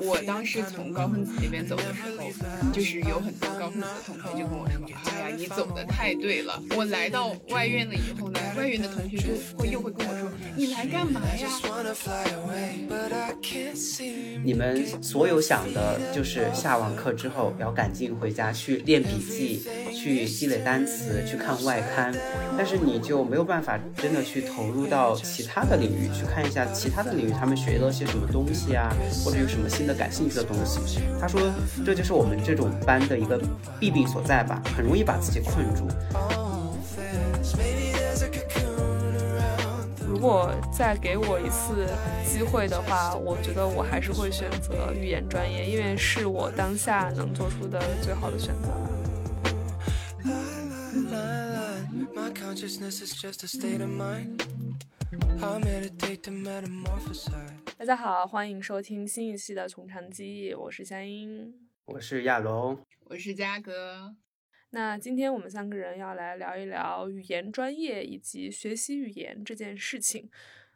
[0.00, 2.24] 我当时从高分子那边走的时候，
[2.72, 4.80] 就是有很多高分子同学就跟我说
[5.10, 11.48] ：“哎呀，你走的太对了。”我来到外院了以后呢，外院的同学就会又会跟我说：“你来干嘛呀？”
[14.44, 22.12] 你们所有想的就是下完课之后要赶紧回家去练笔记、去积累单词、去看外刊，
[22.56, 28.92] 但是你就没有办法真的去投入到其他的领域去看一下其他的领域他们学了些什么东西啊，
[29.24, 30.80] 或者有什么新的感兴趣的东西。
[31.20, 31.40] 他说
[31.84, 33.40] 这就是我们这种班的一个
[33.78, 35.86] 弊病所在吧，很容易把自己困住。
[40.08, 41.88] 如果再给我一次
[42.24, 48.68] 机会的话，我觉得我还是会选择语言专业，因为是我当下能做出的最好的选择。
[57.76, 61.52] 大家好，欢迎收听新一期的《从长计议》，我是香音，
[61.86, 64.14] 我是亚龙，我是嘉哥。
[64.70, 70.30] 那今天我们三个人要来聊一聊语言专业以及学习语言这件事情。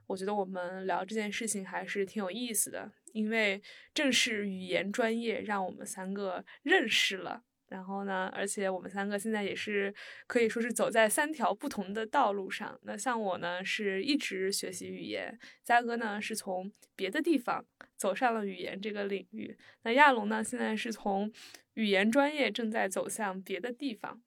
[0.09, 3.63] 我觉得我们聊这件事情还是挺有意思的，因为
[3.95, 7.45] 正是语言专业让我们三个认识了。
[7.69, 9.93] 然后呢，而且我们三个现在也是
[10.27, 12.79] 可以说是走在三条不同的道路上。
[12.83, 17.65] 那像我呢，是一直学习语言；嘉哥呢，是从别的地方
[17.97, 19.57] 走上了语言这个领域。
[19.83, 21.33] 那亚龙呢，现在是从
[21.75, 24.23] 语言专业正在走向别的地方。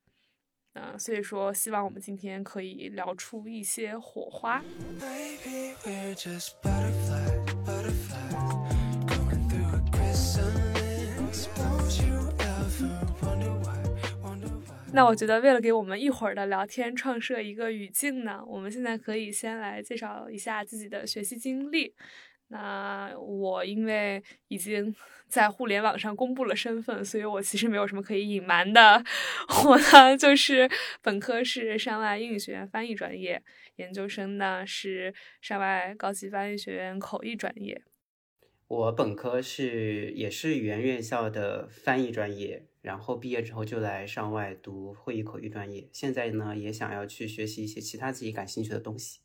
[0.73, 4.63] 嗯，所以说，希望我们今天可以聊出一些火花。
[14.91, 21.93] 那我觉得，为了给我们一会儿的聊天创设一个语境呢，我们现在可以先来介绍一下自己的学习经历。
[22.47, 24.93] 那我因为已经
[25.29, 29.03] 在互联网上公布了身份，所以我其实没有什么可以隐瞒的。
[29.65, 30.67] 我呢，就是
[31.03, 33.41] 本科是上外英语学院翻译专业，
[33.75, 37.83] 研究生呢是上外高级翻译学院口译专业。
[38.67, 42.65] 我本科是也是语言院校的翻译专业。
[42.81, 49.19] 然后毕业之后就来上外读会议口译专业，现在呢也想要去学习一些其他自己感兴趣的东西。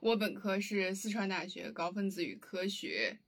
[0.00, 3.18] 我本科是四川大学高分子与科学。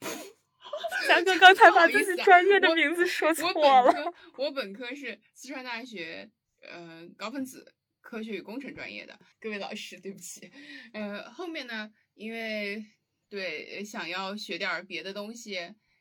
[1.06, 4.12] 三哥刚才把自己专业的名字说错了。
[4.36, 6.30] 我本科是四川大学
[6.60, 9.18] 呃高分子科学与工程专业的。
[9.40, 10.50] 各位老师，对不起。
[10.92, 12.84] 呃，后面呢，因为
[13.28, 15.54] 对想要学点别的东西，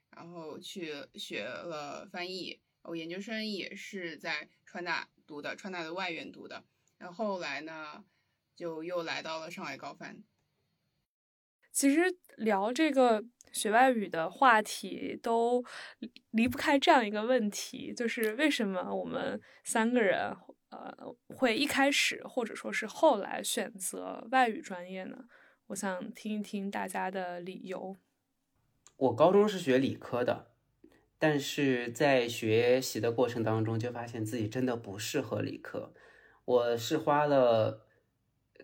[0.10, 2.60] 然后去学了翻译。
[2.88, 6.64] 我研究生也是在川大读的，川大的外院读的。
[6.98, 8.04] 然后后来呢，
[8.56, 10.24] 就又来到了上海高翻。
[11.72, 15.64] 其实聊这个学外语的话题，都
[16.32, 20.36] 离不开这样一个问题，就是为什么我们三个人
[20.70, 25.26] 呃会一开始或者说是后来选择外语专业呢？
[25.68, 27.98] 我想听一听大家的理由。
[28.96, 30.57] 我高中是学理科的。
[31.20, 35.94] 但是在学习的过程当中，就发现自己真的不适合理科。
[36.46, 37.86] 我是花了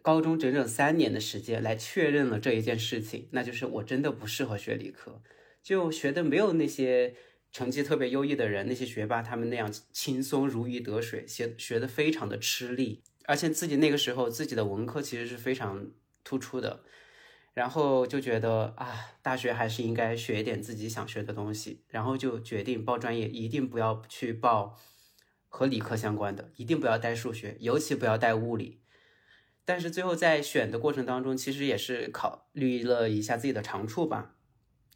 [0.02, 5.22] 高中整整三年的时间来确认了这一件事情，那就是我真的不适合学理科，
[5.62, 7.16] 就学的没有那些
[7.52, 15.92] 成绩特别优异的人，那些学霸他们那样轻松如鱼得水，学学的非常的吃力，而且自己那个时候自己的文科其实是非常
[16.24, 16.84] 突出的。
[17.54, 24.80] 然后就觉得啊，大学还是应该学一点自己想学的东西，然后就决定报专业，一定不要去报
[25.48, 28.82] 和理科相关的，一定不要带数学，尤其不要带物理。
[29.66, 34.36] 但是最后在选的过程当中，其实也是考虑了一下自己的长处吧，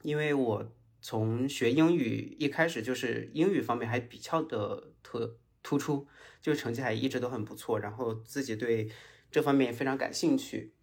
[0.01, 6.07] 因为我从学英语一开始就是英语方面还比较的特突出，
[6.41, 8.89] 就成绩还一直都很不错，然后自己对
[9.29, 10.73] 这方面非常感兴趣。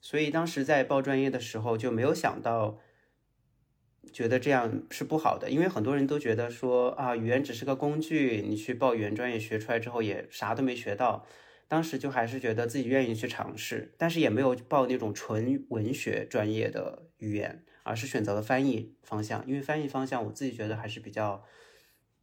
[0.00, 2.78] 所以当时在报专业的时候就没有想到，
[4.12, 11.26] 觉得这样是不好的，因为很多人都觉得说啊，语言只是个工具，你去报语言专业学出来之后也啥都没学到。
[11.66, 21.44] 当时就还是觉得自己愿意去尝试，但是也没有报那种纯文学专业的语言，而是选择了翻译方向，因为翻译方向我自己觉得还是比较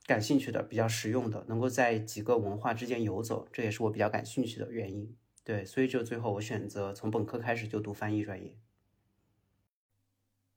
[0.07, 5.15] 感兴趣的，比较实用的，能够在几个文化之间游走，这也是我比较感兴趣的原因。
[5.45, 8.57] 对，所以就最后我选择从本科开始就读翻译专业。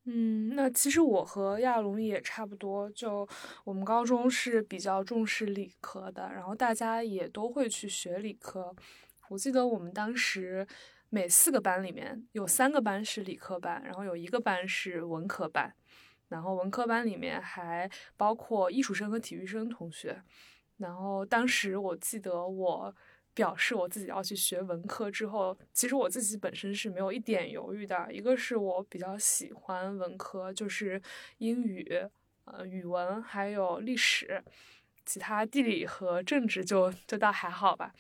[0.05, 3.29] 嗯，那其实我和亚龙也差不多，就
[3.65, 8.75] 我们高中是比较重视理科的，然后大家也都会去学理科。
[9.29, 10.67] 我记得我们当时
[11.11, 15.75] 每四个班里面有三个班是理科班，然后有一个班是文科班，
[16.29, 20.23] 然后文科班里面还包括艺术生和体育生同学。
[20.79, 22.95] 然后当时我记得我
[23.39, 28.13] 表示我自己要去学文科之后，其实我自己本身是没有一点犹豫的。
[28.13, 31.01] 一个是我比较喜欢文科，就是
[31.37, 31.87] 英语、
[32.47, 34.43] 呃语文还有历史，
[35.07, 37.95] 其他地理和政治就就倒还好吧。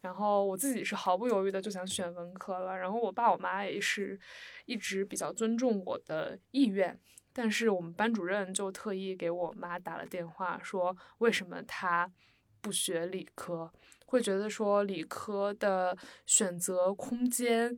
[0.00, 2.78] 然后我自己是毫不犹豫的就想选文科了。
[2.78, 4.16] 然后我爸我妈也是
[4.64, 6.96] 一直比较尊重我的意愿。
[7.32, 12.08] 但是我们班主任就特意给我妈打了电话，说为什么她
[12.60, 13.72] 不学理科？
[14.14, 17.76] 会觉得说理科的选择空间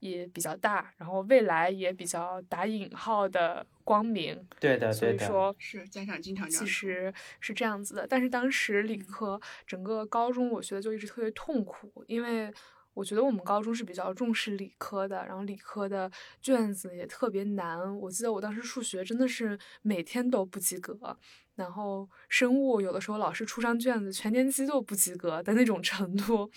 [0.00, 4.46] 也比较大，然后未来也比较打引号的光明。
[4.58, 8.06] 对的，所以说，是家长经常其实是这样子的。
[8.06, 12.52] 但是当时理科整个高中我学的就一直特别痛苦，因为。
[12.94, 16.10] 我觉得我们高中是比较重视理科的，然后理科的
[16.40, 17.98] 卷子也特别难。
[17.98, 21.16] 我记得我当时数学真的是每天都不及格，
[21.54, 26.50] 然后生物有的时候老师出张卷子，全年级都不及格的那种程度。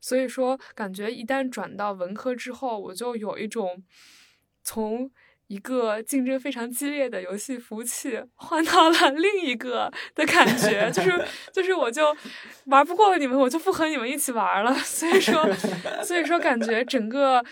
[0.00, 3.82] 所以说，感觉一旦转到文科之后，我就有一种
[4.62, 5.10] 从。
[5.48, 12.16] 一个竞争非常激烈的游戏服务器换到了另一个的感觉，就是就是我就
[12.66, 14.74] 玩不过你们，我就不和你们一起玩了。
[14.82, 15.48] 所以说，
[16.02, 17.44] 所以说感觉整个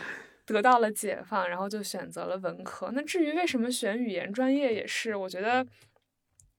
[0.45, 2.91] 得到了解放，然后就选择了文科。
[2.93, 5.65] 那至于为什么选语言专业，也是我觉得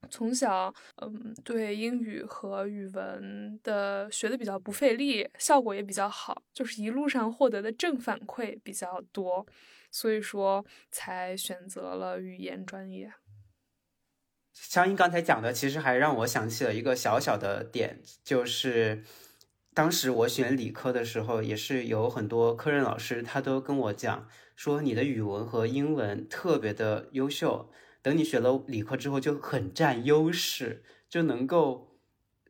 [0.09, 9.45] 从小嗯对英语和语文的学的比较不费力，效果也比较好，就是一路上获得的正反馈比较多。
[9.95, 13.13] 所以说，才选择了语言专业。
[14.51, 19.05] 香音刚才讲的，其实还让我想起了一个小小的点，就是
[19.73, 24.27] 当时我选理科的时候，也是有很多科任老师，他都跟我讲
[24.57, 27.71] 说，你的语文和英文特别的优秀，
[28.01, 31.97] 等你学了理科之后就很占优势，就能够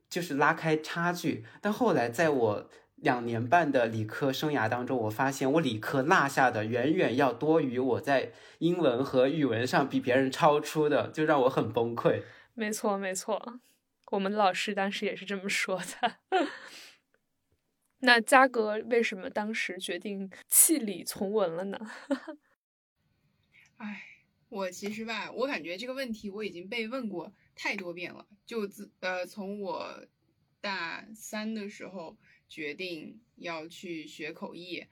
[0.09, 1.45] 就是拉开差距。
[1.61, 2.69] 但后来在我
[3.05, 12.23] 两年半的理科生涯当中，我发现我理科落下的远远要多于我在英文和语文上比别人超出的，就让我很崩溃。
[12.55, 13.59] 没错，没错，
[14.11, 16.17] 我们老师当时也是这么说的。
[17.99, 21.77] 那嘉格为什么当时决定弃理从文了呢？
[23.77, 24.01] 哎，
[24.49, 30.07] 我其实吧，我感觉这个问题我已经被问过太多遍了，就自呃从我
[30.59, 32.17] 大三的时候。
[32.47, 34.85] 决定要去学口译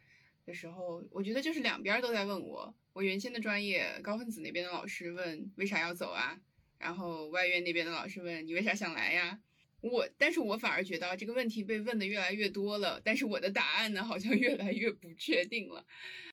[0.46, 2.76] 的时候，我觉得就是两边都在问我。
[2.94, 6.40] 我原先的专业高分子那边的老师问为啥要走啊，
[6.78, 9.40] 然后外院那边的老师问你为啥想来呀？
[9.82, 15.86] 我，但是我反而觉得这个问题被问的越来越多了，但是我的答案呢好像越来越不确定了。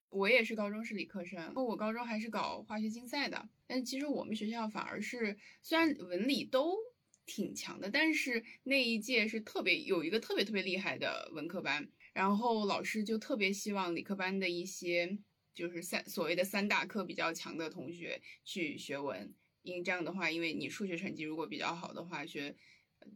[0.08, 6.76] 我也是高中是理科生，我高中还是搞化学竞赛的，但其实我们学校反而是虽然文理都。
[7.30, 15.16] 挺强的，但是那一届是特别有一个特别特别厉害的文科班，然后老师就特别希望理科班的一些
[15.54, 19.32] 就是三所谓的三大科比较强的同学去学文，
[19.62, 22.56] 因为这样的话，因为你数学成绩如果比较好的话，学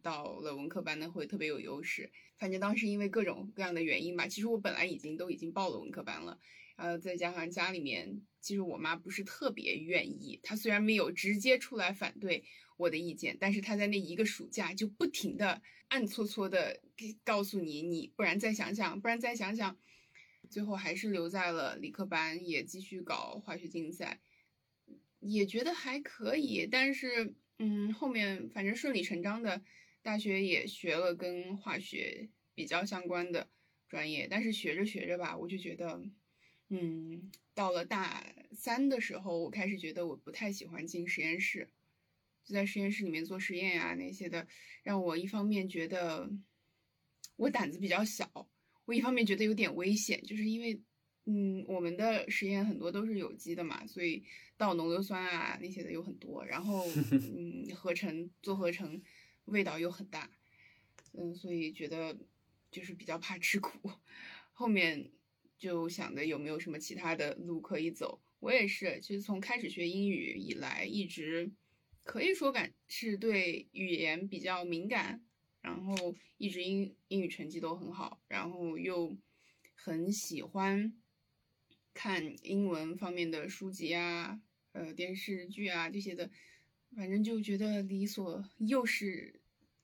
[0.00, 2.12] 到了文科班呢会特别有优势。
[2.38, 6.38] 反正当时因为各种各样的原因吧，其实我本来已经都已经报了文科班了，
[6.76, 12.44] 呃，再加上家里面其实我妈不是特别愿意，她虽然没有直接出来反对。
[12.76, 16.80] 我的意见，但是他在那一个暑假就不停的暗搓搓的
[17.22, 19.78] 告诉你，你不然再想想，不然再想想，
[20.50, 24.20] 最后还是留在了理科班，也继续搞化学竞赛，
[25.20, 29.62] 也觉得还可以，但是嗯，后面反正顺理成章的，
[30.02, 33.48] 大学也学了跟化学比较相关的
[33.88, 36.02] 专业，但是学着学着吧，我就觉得，
[36.70, 41.70] 嗯，到了大三的时候，我开始觉得我不太喜欢进实验室。
[42.44, 44.46] 就在实验室里面做实验呀那些的，
[44.82, 46.30] 让我一方面觉得
[47.36, 48.48] 我胆子比较小，
[48.84, 50.78] 我一方面觉得有点危险，就是因为，
[51.24, 54.22] 嗯，我们的实验很多都是有机的嘛，所以
[54.58, 59.02] 倒浓硫酸啊那些的有很多，然后 嗯，合成做合成
[59.46, 60.30] 味道又很大，
[61.12, 62.14] 嗯，所以觉得
[62.70, 63.90] 就是比较怕吃苦，
[64.52, 65.10] 后面
[65.56, 68.20] 就想着有没有什么其他的路可以走。
[68.40, 71.50] 我也是，其实从开始学英语以来一直。
[72.04, 75.24] 可以说感是对语言比较敏感，
[75.62, 79.16] 然后一直英英语成绩都很好，然后又
[79.74, 80.94] 很喜欢
[81.94, 84.40] 看英文方面的书籍啊，
[84.72, 86.30] 呃电视剧啊这些的，
[86.94, 89.40] 反正就觉得理所又是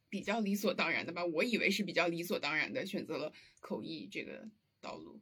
[0.08, 4.50] 比较理所当然的吧，我以为是比较理所当然的选择了口译这个
[4.80, 5.20] 道路。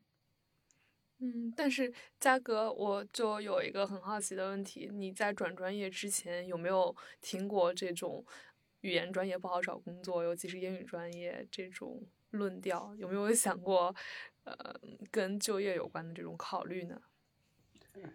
[1.21, 8.25] 嗯，但是嘉哥，我就有一个很好奇的问题，你在转专业之前有没有听过这种
[8.83, 12.95] 语言专业不好找工作，尤其是英语专业这种论调？
[12.97, 13.93] 有没有想过，
[14.45, 14.57] 呃，
[15.11, 17.01] 跟就业有关的这种考虑呢？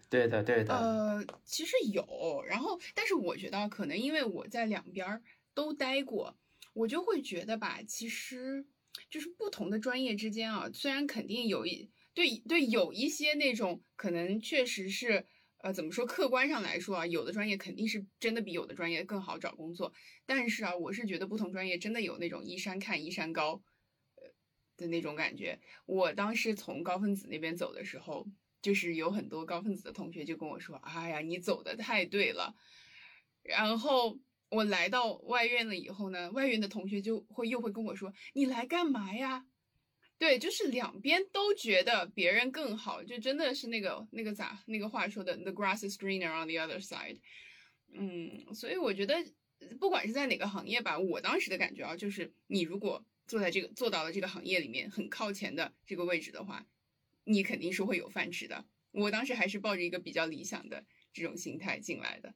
[0.09, 0.73] 对的，对的。
[0.73, 5.21] 呃，其实有，然后，但是我觉得可能因为我在两边
[5.53, 6.37] 都待过，
[6.71, 8.65] 我就会觉得吧，其实
[9.09, 11.91] 就是不同的专业之间啊，虽然肯定有一。
[12.17, 15.25] 对对，有一些那种可能确实是，
[15.57, 16.05] 呃，怎么说？
[16.05, 19.91] 客观上来说啊，有的专业肯定是真的比有的专业更好找工作。
[20.25, 24.29] 但是啊，我是觉得不同专业真的有那种一山看一山高，呃
[24.77, 25.59] 的那种感觉。
[25.87, 28.27] 我当时从高分子那边走的时候，
[28.61, 32.53] 就是有很多高分子的同学就跟我说：“哎呀，你走的太对了。”
[33.41, 39.45] 然后我来到外院了以后呢，外院的同学就会又会跟我说：“你来干嘛呀？”
[40.23, 47.19] 对，就是两边都觉得别人更好，就真的是那个那个咋那个话说的，the grass is greener on the other side。
[47.91, 49.21] 嗯，所以我觉得
[49.81, 56.65] 不管是在哪个行业吧，我当时的感觉啊，就是你如果坐在这个做到了这个行业里面很靠前的这个位置的话，
[57.25, 58.63] 你肯定是会有饭吃的。
[58.91, 62.33] 我当时还是抱着一个比较理想的这种心态进来的。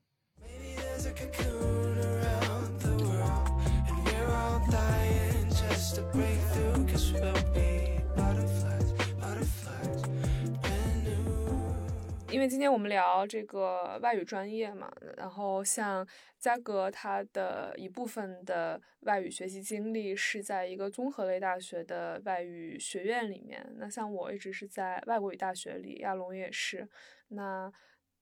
[12.48, 16.08] 今天我们聊这个外语专业嘛，然后像
[16.40, 26.88] 嘉格他的一部分的外语学习经历是在一个综合类大学的外语学院里面，那像我一直是在外国语大学里，亚龙也是，
[27.30, 27.72] 那。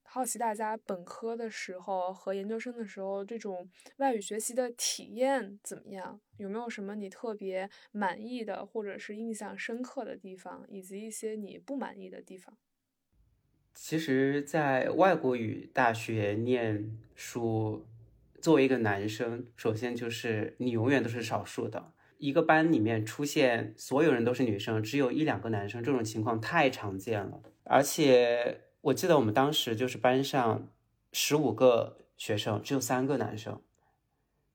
[0.08, 3.68] 好奇大家本科的时候和研究生的时候，这种
[3.98, 6.22] 外语学习的体验怎么样？
[6.38, 12.56] 有没有什么你特别满意的，或者是印象深刻的地方，以及一些你不满意的地方？
[13.76, 17.86] 其实，在外国语大学念书，
[18.42, 21.92] 作为一个男生，首先就是你永远都是少数的。
[22.18, 28.62] 一个班里面出现所有人都是女生，只有一两个男生，这种情况太常见了，而且。
[28.86, 30.70] 我记得我们当时就是班上
[31.12, 33.60] 十五个学生，只有三个男生。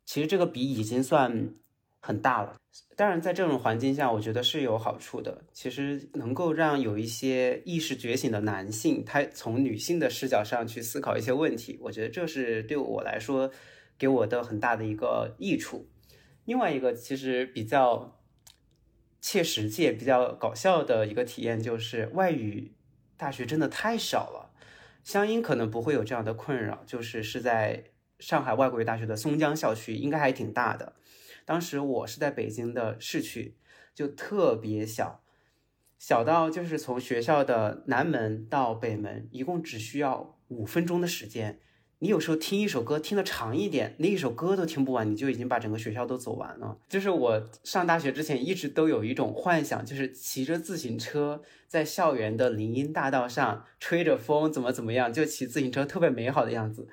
[0.05, 1.53] 其实这个比已经算
[1.99, 2.55] 很大了。
[3.01, 5.43] 当然，在这种环境下，我觉得是有好处的。
[5.55, 13.51] 其实能够让有一些意识觉醒的男性，他从女性的视角上去思考一些问题，我觉得这是对我来说
[13.97, 15.89] 给我的很大的一个益处。
[16.45, 18.21] 另外一个其实比较
[19.23, 22.75] 切实际、比较搞笑的一个体验就是外语。
[23.17, 24.53] 大学真的太少了，
[25.03, 27.85] 湘音可能不会有这样的困扰，就是是在
[28.19, 30.93] 上海外国语大学的松江校区，应该还挺大的。
[31.51, 33.57] 当时我是在北京的市区，
[33.93, 35.21] 就特别小，
[35.99, 41.59] 小到就是从学校的南门到北门，一共只需要五分钟的时间。
[41.99, 46.79] 你有时候听一首歌听得长一点，那一首歌都听不完，你就已经把整个学校都走完了。
[46.89, 56.89] 就是我上大学之前一直都有一种幻想，就是骑着自行车在校园的林荫大道上吹着风，怎么怎么样，就骑自行车特别美好的样子。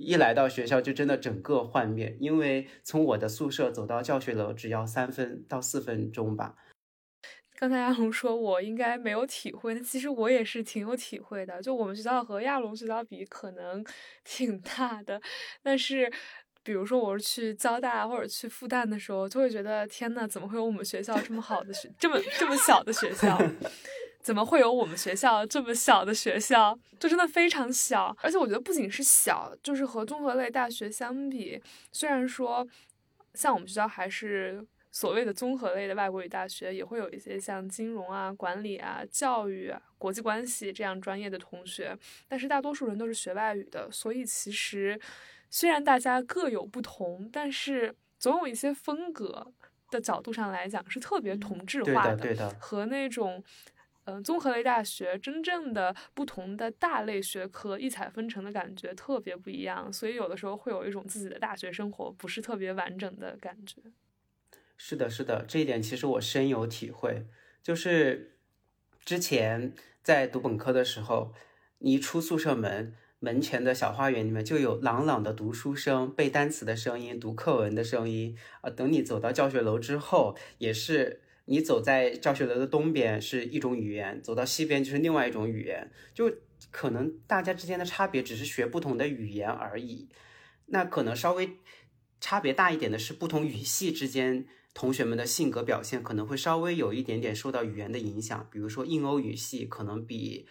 [0.00, 6.56] 一来到学校就真的整个幻灭，因为从我的宿舍走到教学楼只要三分到四分钟吧。
[7.58, 11.60] 刚才亚龙说，我应该没有体会，其实我也是挺有体会的。
[11.60, 13.84] 就我们学校和亚龙学校比，可能
[14.24, 15.20] 挺大的，
[15.62, 16.10] 但是，
[16.62, 23.38] 比如说我是去交大或者去复旦的时候，就会觉得天呐，怎么会有我们学校这么好的学，这么这么小的学校？
[24.20, 26.78] 怎么会有我们学校这么小的学校？
[26.98, 31.60] 就真的非常小，而且我觉得不仅是小，就是和综合类大学相比，
[31.92, 32.66] 虽然说
[33.34, 34.66] 像我们学校还是。
[34.92, 41.96] 所谓的综合类的外国语大学也会有一些像金融啊、管理啊、教育啊、国际关系这样专业的同学，
[42.26, 45.00] 但是大多数人都是学外语的，所以其实
[45.48, 49.52] 虽然大家各有不同，但是总有一些风格
[49.92, 53.40] 的角度上来讲是特别同质化的，对的，和那种
[54.10, 63.80] 嗯综合类大学真正的不同的大类学科异彩纷呈的感觉特别不一样，所以有的时候会有一种自己的大学生活不是特别完整的感觉。
[64.76, 67.26] 是的，是的，这一点其实我深有体会。
[67.62, 68.36] 就是
[69.04, 71.34] 之前在读本科的时候，
[71.78, 78.70] 你一出宿舍门，门前的小花园里面就有朗朗的读书声、背单词的声音、读课文的声音啊。
[78.70, 85.90] 等你走到教学楼之后，也是你走在教学楼的东边是一种语言，走到西边就是另外一种语言。
[86.14, 86.32] 就
[86.70, 90.08] 可能大家之间的差别只是学不同的语言而已。
[90.66, 91.58] 那可能稍微。
[92.22, 98.46] 差别大一点的是，不同语系之间同学们的性格表现可能会稍微有一点点受到语言的影响。
[98.52, 100.46] 比如说，印欧语系可能比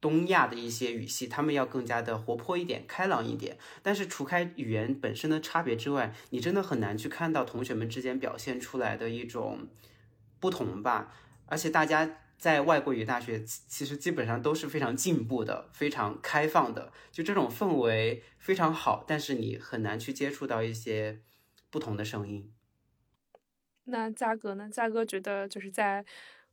[0.00, 3.58] 东亚的一些语系，他们要更加的活泼一点、开朗一点。
[3.82, 9.68] 但是，除开语言本身的差别之外，你真的很难去看到同学们之间表现出来的一种
[10.38, 11.12] 不同吧。
[11.46, 12.16] 而且，大家。
[12.40, 19.04] 在外国语大学，其实基本上都是非常进步的、非常开放的，就这种氛围非常好。
[19.06, 21.20] 但是你很难去接触到一些
[21.68, 22.50] 不同的声音。
[23.84, 24.70] 那价格呢？
[24.70, 26.02] 价格觉得就是在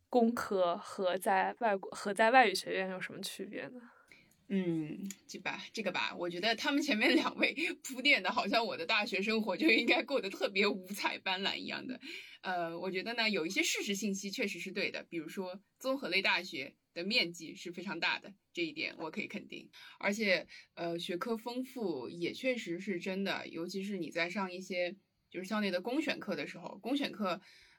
[0.08, 3.80] 工科和在外国和在外语学院有什么区别呢？
[4.50, 12.00] 嗯，这吧，这个吧，我觉得他们前面两位 铺垫的，好像我的大学生活就应该过得特别五彩斑斓一样的。
[12.40, 19.68] 呃，我觉得呢，有一些事实信息确实是对的，比如说综合类大学的面积是非常大的，这一点我可以肯定。
[19.98, 24.96] 而且，呃，学科丰富也确实是真的，尤其是你在上一些
[25.30, 27.38] 就是校内的公选课的时候，公选课，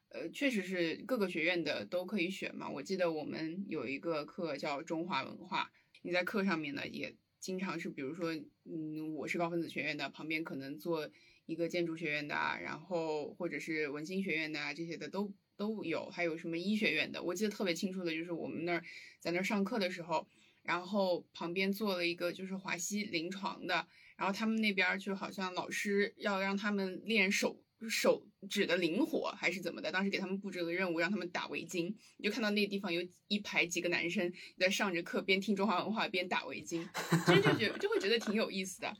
[0.09, 2.69] 呃，确实是各个学院的都可以选嘛。
[2.69, 8.35] 我记得我们有一个课叫中华文化，你在课上面呢也经常是，比如说，
[8.65, 11.09] 嗯，我是高分子学院的，旁边可能做。
[11.45, 18.83] 一个建筑学院的，然后或者是文心学院的啊这些的都都有，还有什么医学院的，我记得特别清楚的就是我们那儿
[19.19, 20.27] 在那儿上课的时候，
[20.61, 36.85] 然后旁边坐了一个就是华西临床的，然后他们那边就好像老师要让他们练手手指的灵活还是怎么的，当时给他们布置了个任务，让他们打围巾，你就看到那地方有一排几个男生在上着课，边听中华文化边打围巾，
[37.25, 38.97] 其实就觉就会觉得挺有意思的。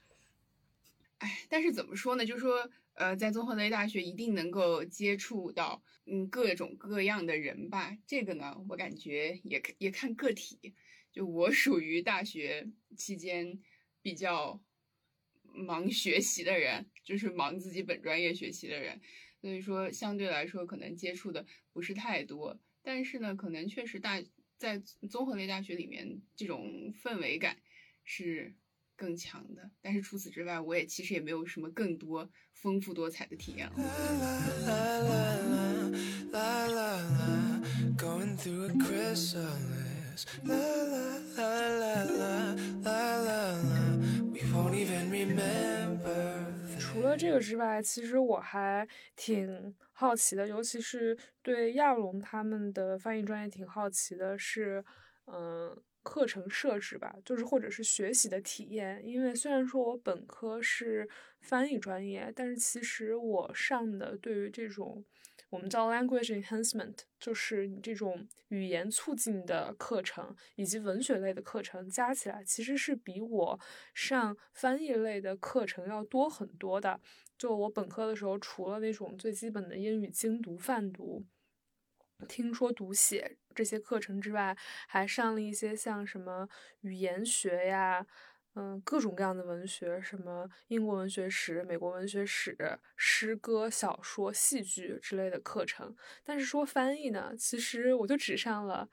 [1.17, 2.25] 哎，但是怎么说呢？
[2.25, 7.97] 就是说，呃，在综合类大学一定能够接触到，嗯，各种各样的人吧。
[8.07, 10.73] 这个呢，我感觉也也看个体。
[11.11, 13.59] 就我属于大学期间
[14.01, 14.61] 比较
[15.51, 19.01] 忙学习的人，就是忙自己本专业学习的人，
[19.41, 22.59] 所以说相对来说可能接触的不是太多。
[22.83, 24.21] 但是呢，可能确实大
[24.59, 24.77] 在
[25.09, 27.57] 综合类大学里面，这种氛围感
[28.03, 28.53] 是。
[28.99, 33.75] 更强的，但是除此之外，我也其实也没有什么更多丰富多彩的体验了。
[46.89, 54.83] 除了这个之外，其实我还挺好奇的，尤其是对亚龙他们的翻译专业挺好奇的，是
[55.25, 55.81] 嗯。
[56.01, 59.05] 课程设置吧，就是或者是学习的体验。
[59.05, 61.07] 因为虽然说我本科是
[61.41, 65.03] 翻译专业，但是其实我上的对于这种
[65.49, 73.59] 我们叫 language enhancement，就是你这种语言促进的课程以及文学类的课程加起来，其实是比我
[73.93, 76.99] 上翻译类的课程要多很多的。
[77.37, 81.25] 就我本科的时候，除了那种最基本的英语精读、泛读。
[82.27, 84.53] 听说读写这些课程之外，
[84.89, 86.49] 还上了一些像什么
[86.81, 88.05] 语言学呀，
[88.61, 95.95] 嗯，各种各样的文学，什么英国文学史、美国文学史、诗歌、小说、戏剧之类的课程。
[96.25, 98.89] 但是说翻译呢，其实我就只上了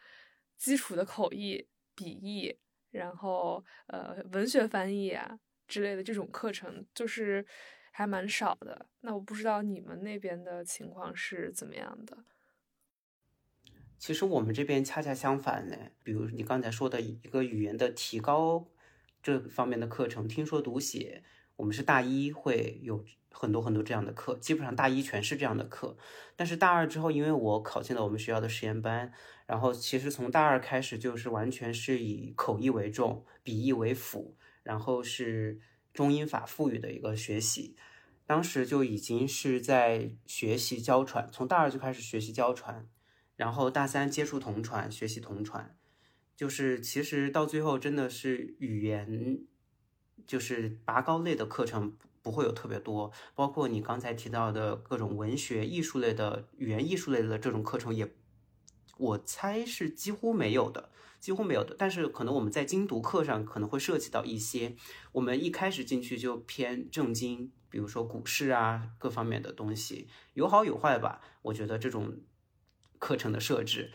[0.56, 2.56] 基础的口译、笔译，
[2.92, 7.44] 然后呃，文学翻译啊之类的这种课程，就是
[7.90, 8.86] 还蛮少的。
[9.00, 12.16] 那我不知道你们那边的情况是怎么样的。
[13.98, 18.68] 其实我们这边恰恰相反呢，比如你刚才说的一个语言的提高
[19.26, 21.24] 这方面的课程，听说读写，
[21.56, 25.96] 我们是大一会有很多很多这样的课，基本上大一全是这样的课。
[26.36, 29.12] 但是大二之后，因为我考进了我们学校的实验班，
[29.46, 35.58] 然后其实从大二开始就是完全是以口译为重，笔译为辅，然后是
[35.92, 37.74] 中英法复语的一个学习。
[38.26, 42.88] 当时就已经是在学习交传，从大二就开始学习交传。
[43.34, 45.75] 然后大三接触同传，学习同传，
[46.36, 49.40] 就是其实到最后真的是语言，
[50.26, 58.12] 就是拔高类的课程不会有特别多，包括你刚才提到的各种文学、艺术类的语言艺术类的这种课程也，
[58.98, 61.74] 我猜是几乎没有的，几乎没有的。
[61.78, 64.76] 但是可能我们在精读课上可能会涉及到一些，
[65.12, 71.22] 我们一开始进去就偏正经，比如说股市啊各方面的东西，有好有坏吧。
[71.40, 72.18] 我觉得这种。
[72.98, 73.92] 课程的设置，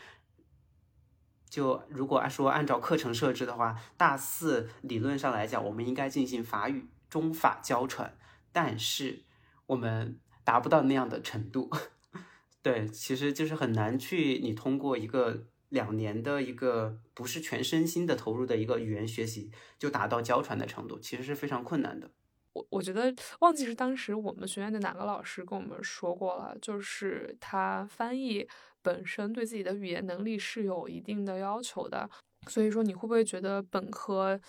[1.51, 8.17] 就如果按说按照课程设置的话，大四理论上来讲，我们应该进行法语中法交传，
[8.53, 9.25] 但是
[9.65, 11.69] 我们达不到那样的程度。
[12.63, 22.09] 对，其实就是很难去你通过一个两年的一个不是全身心的投入的一个语言学习，就达到交传的程度，其实是非常困难的。
[22.53, 28.47] 我我觉得忘记是当时我们学院的哪个老师跟我们说过了，就是他翻译
[28.81, 32.09] 本身对自己的语言能力是有一定的要求的。
[32.47, 34.39] 所以说，你会不会觉得本科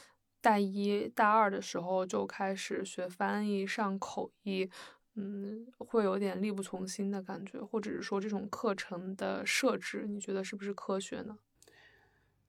[0.40, 4.68] 大一大二的时候就开始学翻译、上口译，
[5.14, 11.38] 嗯，会有点力不从心的感觉，或者是说这种课程的设置，你觉得是不是科学呢？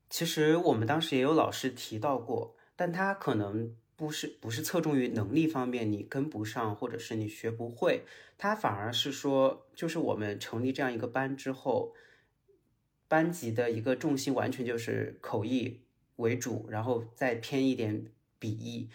[0.10, 8.01] 其实我们当时也有老师提到过，但他可能不是不是侧重于能力方面，你跟不上，或者是你学不会，
[8.37, 11.95] 他反而是说，就是我们成立这样一个班之后。
[13.07, 15.81] 班级的一个重心完全就是口译
[16.15, 18.05] 为主，然后再偏一点
[18.39, 18.89] 笔译。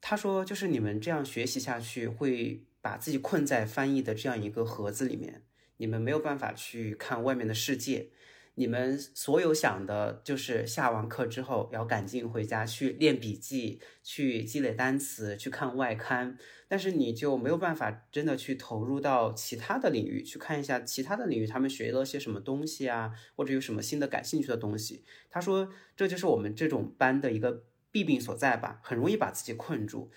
[0.00, 5.42] 他说，就是你们这样学习下去，会把自己困在翻译的这样一个盒子里面，
[5.76, 8.10] 你们没有办法去看外面的世界。
[8.54, 16.36] 你们所有想的就是下完课之后要赶紧回家去练笔记，去积累单词，去看外刊。
[16.68, 25.04] 但是你就没有办法真的去投入到其他的领域去看一下其他的领域他们学了些什么东西啊，或者有什么新的感兴趣的东西。
[25.30, 30.10] 他说这就是我们这种班的一个弊病所在吧，很容易把自己困住。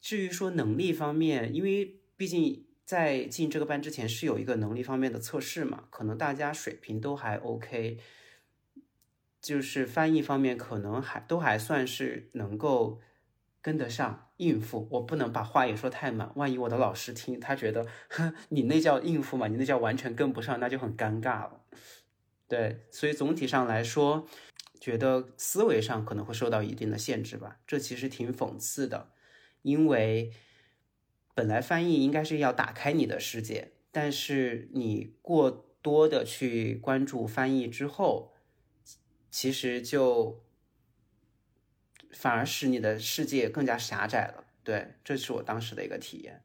[0.00, 2.66] 至于说能力方面，因为毕竟。
[2.90, 5.84] 在进这个班之前是有一个能力方面的测试嘛？
[5.90, 7.98] 可能大家水平都还 OK，
[9.40, 13.00] 就是翻译方面可能还都还算是能够
[13.62, 14.88] 跟得上应付。
[14.90, 17.86] 我不能把话也说太满，万一我的老师听他觉得，
[18.48, 19.46] 你那叫应付嘛？
[19.46, 21.60] 你那叫完全跟不上，那就很尴尬了。
[22.48, 24.26] 对，所以总体上来说，
[24.80, 27.60] 觉得思维上可能会受到一定的限制吧。
[27.68, 29.12] 这其实挺讽刺的，
[29.62, 30.32] 因为。
[31.34, 35.50] 本来翻译应该是要打开你的世界，但是你过
[35.82, 38.32] 多的去关注翻译之后，
[39.30, 40.44] 其实就
[42.12, 44.44] 反而使你的世界更加狭窄了。
[44.62, 46.42] 对，这是我当时的一个体验。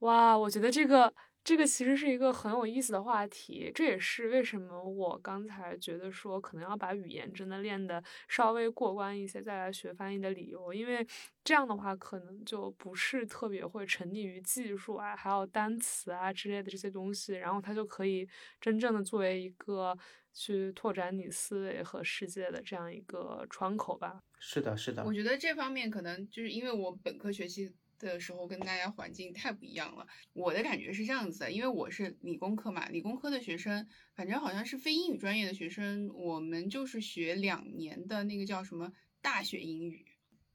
[0.00, 1.12] 哇，我觉得这个。
[1.48, 11.06] 这个其实是一个很有意思的话题，这也是为什么我刚才觉得说可能要把语言真的练得稍微过关一些再来学翻译的理由，因为
[11.42, 18.28] 这样的话可能就不是特别会沉溺于技术啊，还有单词啊之类的这些东西，然后它就可以
[18.60, 19.96] 真正的作为一个
[20.34, 24.20] 去拓展你思维和世界的这样一个窗口吧。
[24.38, 27.72] 是的，是的，我觉得这方面可能就是因为我本科学习。
[28.06, 30.06] 的时候跟大家环境太不一样了。
[30.32, 40.06] 我的感觉是这样子的，因为我是理工科嘛，理工科的学生，反正好像是非英语专业的学生，我们就是学两年的那个叫什么大学英语。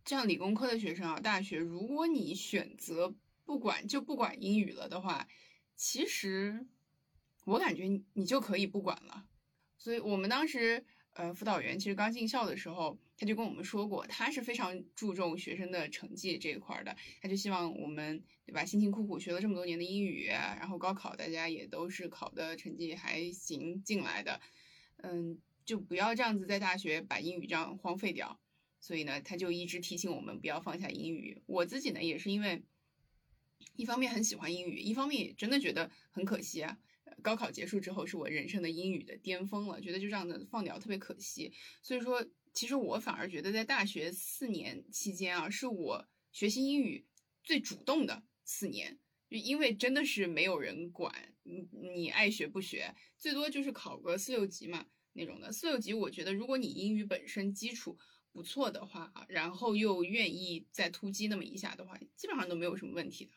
[0.05, 5.27] 像理工科的学生啊，大学如果你选择不管就不管英语了的话，
[5.75, 6.65] 其实
[7.45, 9.25] 我感觉你就可以不管了。
[9.77, 10.85] 所以我们当时。
[11.13, 16.95] 呃，辅导员其实刚进校的时候，他就跟我们说过，他是非常注重学生的成绩这一块的。
[17.21, 18.65] 他就希望我们，对吧？
[18.65, 24.41] 辛辛苦苦学了这么多年的英语，然后高考大家也都是考的成绩还行进来的，
[25.03, 28.39] 嗯，就不要这样子在大学把英语这样荒废掉。
[28.79, 31.43] 所以呢，他就一直提醒我们不要放下英语。
[31.45, 32.63] 我自己呢，也是因为
[33.75, 36.79] 一方面很喜欢英语，一方面也真的觉得很可惜啊。
[37.21, 41.53] 高考结束之后，是我人生的英语的巅峰了，觉得就这样的放掉特别可惜。
[41.81, 47.05] 所以说，其实我反而觉得在大学四年期间啊，是我学习英语
[47.43, 48.99] 最主动的四年，
[49.29, 55.51] 就因为真的是没有人管你，你爱学不学，最多就是考个四六级嘛那种的。
[55.51, 57.97] 四六级，我觉得如果你英语本身基础
[58.31, 63.31] 不错的话啊，然后又愿意再突击那么一下的话，基本上都没有什么问题的。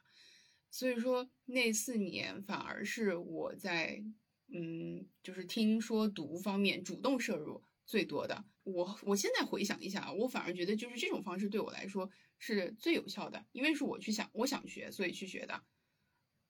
[0.77, 4.05] 所以说那四年反而是我在，
[4.53, 8.45] 嗯，就是听说读方面主动摄入最多的。
[8.62, 15.62] 我我现在回想一下，我反而觉得就是这种方式对我来说是最有效的，因为是我去想，我想学，所以去学的。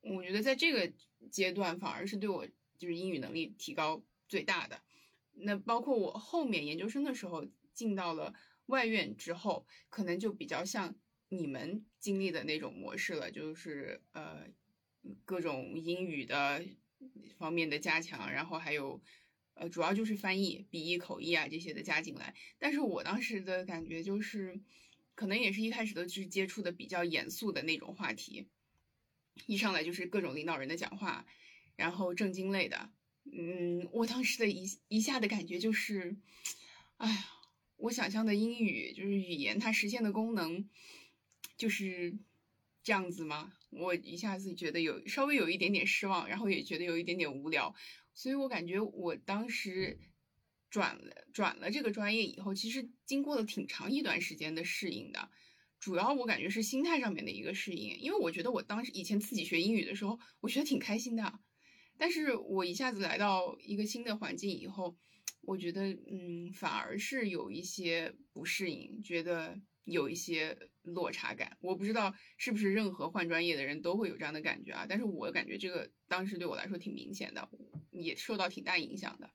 [0.01, 0.93] 我觉得在这个
[1.31, 2.45] 阶段反而是对我
[2.77, 4.83] 就是英语能力提高最大的。
[5.35, 8.35] 那包括我后面研究生的时候进到了
[8.67, 10.97] 外院之后，可能就比较像。
[11.29, 14.47] 你们经历的那种模式了，就是呃
[15.25, 16.65] 各种英语的
[17.37, 19.03] 方面的加强，然后还有
[19.55, 22.33] 呃主要就是翻译、笔译、口译啊这些的加进来。
[22.61, 24.61] 但是我当时的感觉就是，
[25.17, 28.47] 可能也是一开始都是接触的比较严肃的那种话题，
[29.47, 31.27] 一上来就是各种领导人的讲话，
[31.75, 32.93] 然后正经类的。
[33.25, 36.17] 嗯，我当时的一一下的感觉就是，
[36.99, 37.27] 哎呀，
[37.79, 40.69] 我想象的英语就是语言它实现的功能。
[41.57, 42.17] 就是
[42.83, 43.53] 这样子吗？
[43.71, 47.75] 我一下子觉得有稍微有一点点失望，然后也觉得有一点点无聊，
[48.15, 49.99] 所以我感觉我当时
[50.71, 55.31] 转了转了这个专业以后，其实经过了挺长一段时间的适应的。
[55.79, 61.39] 主要我感觉是心态上面的一个适应，因为我觉得我当时以前自己学英语的时候，我学得挺开心的，
[61.99, 64.97] 但是我一下子来到一个新的环境以后，
[65.43, 71.57] 我觉得嗯，反而是有一些不适应，觉得有一些落差感。
[71.61, 77.49] 我不知道是不是任何换专业的人都会有这样的感觉啊，但是我感觉这个当时对我来说挺明显的，
[77.91, 79.31] 也受到挺大影响的。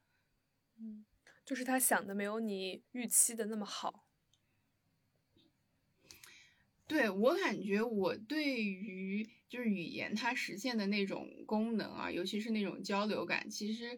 [0.78, 1.06] 嗯，
[1.46, 4.06] 就是他想的没有你预期的那么好。
[6.88, 13.98] 对我感觉，我对于就是语言它实现的那种功能啊，尤其是那种交流感，其实，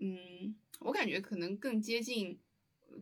[0.00, 2.40] 嗯，我感觉可能更接近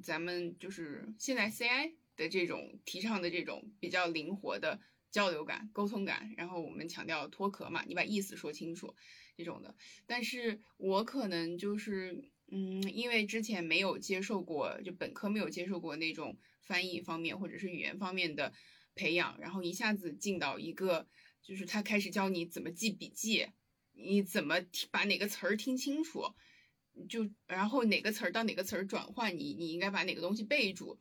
[0.03, 4.79] 咱们就是现在 CI 的这种提倡的这种比较灵活的
[5.11, 6.35] 交流感、沟通感。
[6.37, 8.95] 然后我们强调脱壳嘛，你把意思说清楚
[9.39, 9.75] 这种的。
[10.07, 18.53] 但是我可能就是，嗯，因为之前没有接受过，就本科没有接受过那种翻译方面或者是语言方面的。
[18.95, 21.07] 培养，然后一下子进到一个，
[21.41, 23.47] 就是他开始教你怎么记笔记，
[23.93, 24.57] 你怎么
[24.91, 26.25] 把哪个词儿听清楚，
[27.09, 30.99] 就然后哪个词儿到哪个词儿转换，你你应该把哪个东西备注，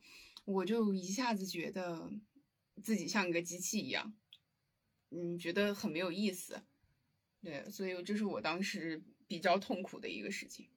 [0.50, 2.10] 我就一下子觉得
[2.82, 4.14] 自己像个机器一样，
[5.10, 6.62] 嗯，觉得很没有意思，
[7.42, 10.70] 对，所以这是我当时比较痛苦的一个事情。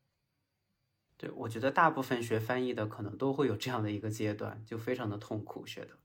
[1.15, 5.97] 对，我觉得大部分学翻译的可能都会有这样的一个阶段，就非常的痛苦学的。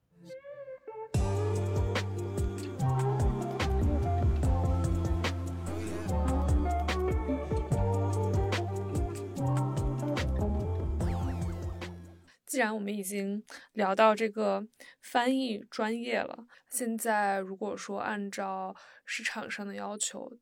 [12.56, 14.66] 既然我们已经聊到这个
[15.02, 20.38] 翻译专业了，现在如果说按照市场上的要求，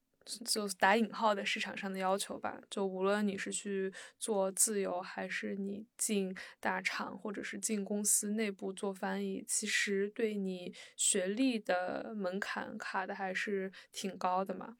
[0.46, 14.76] 就打引号的市场上的要求吧，就无论你是去做自由，还是你进大厂，或者是进公司内部做翻译，其实对你学历的门槛卡的还是挺高的嘛。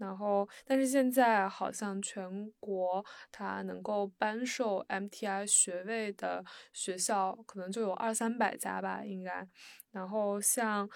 [0.00, 9.46] 然后，但是现在好像全国它能够颁授 MTI 学位的学校可能就有二三百家吧，应该。
[9.92, 10.88] 然后像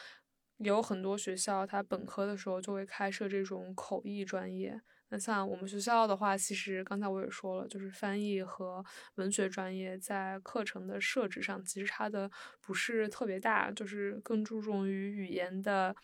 [0.59, 4.81] 有很多学校，它本科的时候就会开设这种口译专业。
[5.11, 8.83] 那像我们学校的话，其实刚才我也说了，就是翻译和
[9.17, 12.31] 文学专业在课程的设置上其实差的
[12.63, 15.95] 不是特别大，就是更注重于语言的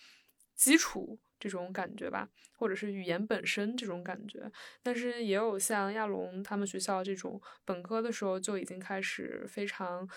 [0.55, 1.19] 基础。
[1.40, 10.09] 这种感觉吧，或者是语言本身这种感觉，但是也有像亚龙他们学校这种本科的时候就已经开始非常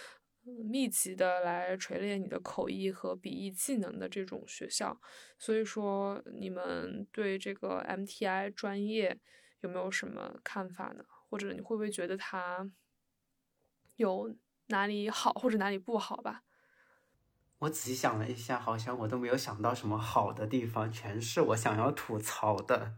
[0.43, 4.99] 密集的来锤炼你的口译和笔译技能的这种学校。
[5.39, 9.17] 所以说，你们对这个 MTI 专业
[9.61, 11.05] 有没有什么看法呢？
[11.29, 12.69] 或者你会不会觉得它
[13.95, 14.35] 有
[14.67, 16.43] 哪里好或者哪里不好吧？
[17.63, 22.95] 我仔细想了一下，好像我都没有想到什么好的地方，全是我想要吐槽的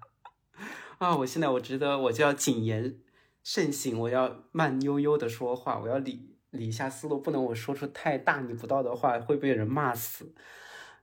[0.98, 1.16] 啊！
[1.18, 3.00] 我现在我觉得我就要谨言
[3.44, 10.34] 慎行，我要慢悠悠的说话，我要理理一下思路，不能我说出太大逆不道的话，会被人骂死。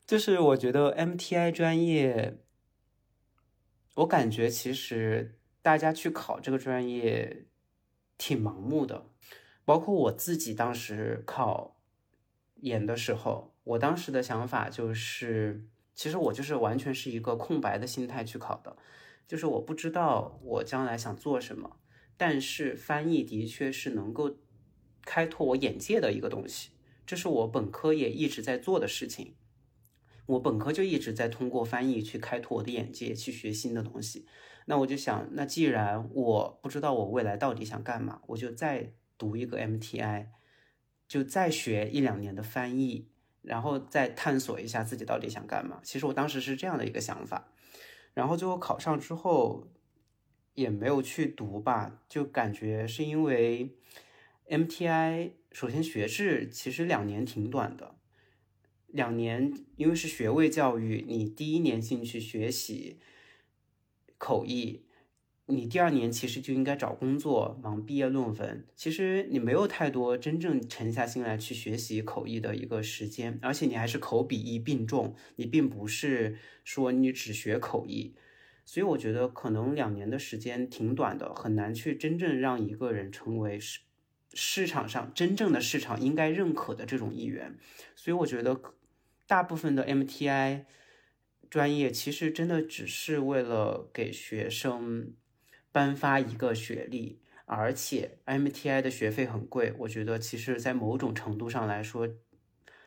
[0.05, 2.43] 就是我觉得 MTI 专业，
[3.95, 7.47] 我感觉其实大家去考这个专业
[8.19, 9.07] 挺盲目的，
[9.65, 11.77] 包括我自己当时考
[12.57, 13.52] 研的时候。
[13.65, 18.77] 我当时的想法就是，其实我就是完全是一个空白的心态去考的，
[19.29, 21.79] 就是我不知道我将来想做什么，
[22.17, 24.37] 但是翻译的确是能够
[25.05, 26.71] 开拓我眼界的一个东西，
[27.07, 29.35] 这是我本科也一直在做的事情。
[30.27, 34.27] 我本科就一直在通过翻译去开拓我的眼界，去学新的东西。
[34.67, 40.29] 那我就想，那既然我不知道我未来到底想干嘛，我就再读一个 MTI，
[41.09, 43.09] 就再学一两年的翻译。
[43.43, 45.81] 然后再探索一下自己到底想干嘛。
[45.83, 47.53] 其实我当时是这样的一个想法，
[48.15, 49.69] 然后最后考上之后
[50.55, 53.77] 也没有去读吧，就感觉是因为
[54.49, 57.97] MTI 首先学制其实两年挺短的，
[58.87, 62.99] 两年因为是学位教育，你第一年进去学习
[64.19, 64.87] 口译。
[65.47, 68.65] 你第二年其实就应该找工作，忙毕业论文。
[68.77, 78.15] 其实你没有太多真正沉下心来去学习口译的一个时间，而且你还是口笔译并重，你并不是说你只学口译。
[78.65, 83.81] 所以我觉得可能两年的时间挺短的，很难去真正让一个人成为市
[84.33, 87.59] 市场上真正的市场应该认可的这种一员。
[87.97, 88.59] 所以我觉得
[89.27, 90.65] 大部分的 MTI
[91.51, 95.15] 专业其实真的只是为了给学生。
[95.73, 102.09] 颁发一个学历，而且 MTI 的学费很贵，我觉得其实，在某种程度上来说，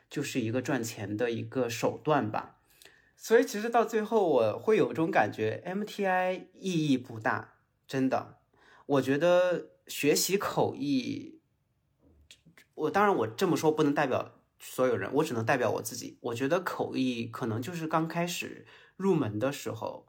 [0.10, 2.60] 就是一个赚钱的一个手段吧。
[3.18, 7.56] 所以其实到最后，我会有一种感觉，MTI 意义不大，
[7.88, 8.38] 真的。
[8.86, 11.40] 我觉得学习口译，
[12.76, 16.20] 我当然我这么说不能代表所有人，我只能代表我自己。
[16.22, 20.06] 我觉得口译可能就是刚开始入门的时候，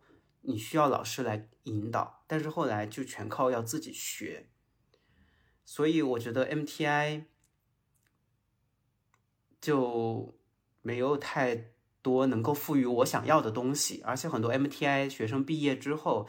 [0.46, 4.48] 你需要老师来引导，但是后来就全靠要自己学。
[5.64, 7.24] 所以我觉得 MTI
[9.61, 10.38] 就
[10.82, 16.28] 没有太多能够赋予我想要的东西，而且很多 MTI 学生毕业之后。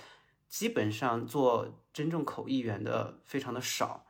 [0.49, 4.08] 基本上做真正口译员的非常的少，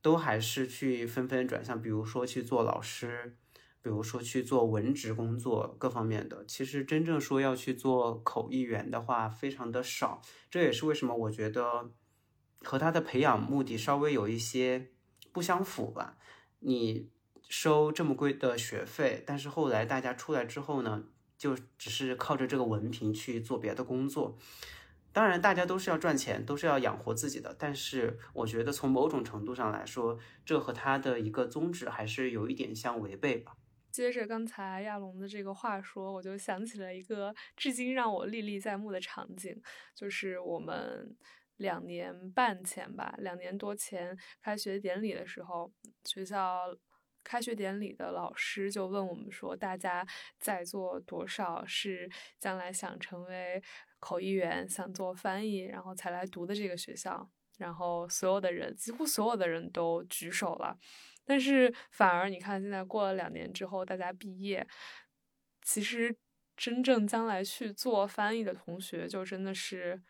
[0.00, 3.36] 都还是去纷纷转向，比如说去做老师，
[3.82, 6.44] 比如说去做文职工作各方面的。
[6.46, 10.20] 其实真正说要去做口译员的话，非常的少。
[10.50, 11.90] 这也是为什么我觉得
[12.62, 14.90] 和他的培养目的稍微有一些
[15.32, 16.16] 不相符吧。
[16.60, 17.08] 你
[17.48, 21.04] 收这么贵的学费，但是后来大家出来之后呢，
[21.38, 24.36] 就只是靠着这个文凭去做别的工作。
[25.10, 27.56] 当然，大家都是要赚钱，都是要养活自己的。
[27.58, 33.56] 但是，我觉得从某种程度上来说，这和他的一个宗旨还是有一点相违背吧。
[33.98, 39.60] 接着刚才亚龙的这个话说，我就想起了一个至今让我历历在目的场景，
[39.92, 41.16] 就是我们
[41.56, 45.72] 两年半前吧，两年多前开学典礼的时候，
[46.04, 46.76] 学校
[47.24, 50.06] 开学典礼的老师就问我们说，大家
[50.38, 52.08] 在座多少是
[52.38, 53.60] 将来想成为。
[54.00, 60.78] 口译员想做翻译，然后才来读的这个学校，然后所有的人几乎所有的人都举手了，
[61.28, 64.66] 但是反而你看，现在过了两年之后，大家毕业，
[65.60, 66.16] 其实
[66.56, 70.00] 真正将来去做翻译的同学，就真的是，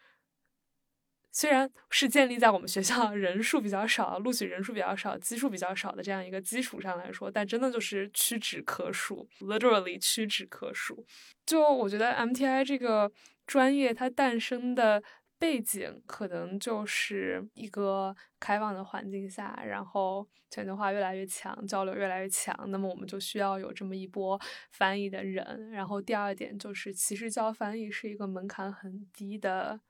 [1.32, 11.04] 虽然是建立在我们学校人数比较少、录取人数比较少、基数比较少的这样一个基础上来说，但真的就是屈指可数，literally 屈指可数。
[11.44, 13.10] 就我觉得 MTI 这个。
[13.48, 15.02] 专业它诞生的
[15.38, 24.40] 背景可能就是一个开放的环境下，然后全球化越来越强，交流越来越强，那么我们就需要有这么一波
[24.72, 25.70] 翻译的人。
[25.70, 29.80] 然后第二点就是，其实教翻译是一个门槛很低的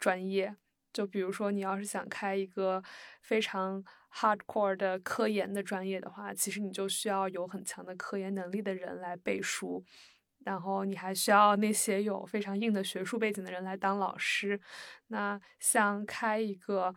[0.00, 0.56] 专业。
[0.92, 2.82] 就比如说，你要是想开一个
[3.20, 9.84] 非常 hardcore 的科研的专业的话，其实你就需要有很强的科研能力的人来背书。
[10.44, 14.60] 然后你还需要那些有非常硬的学术背景的人来当老师。
[15.08, 16.94] 那像开一个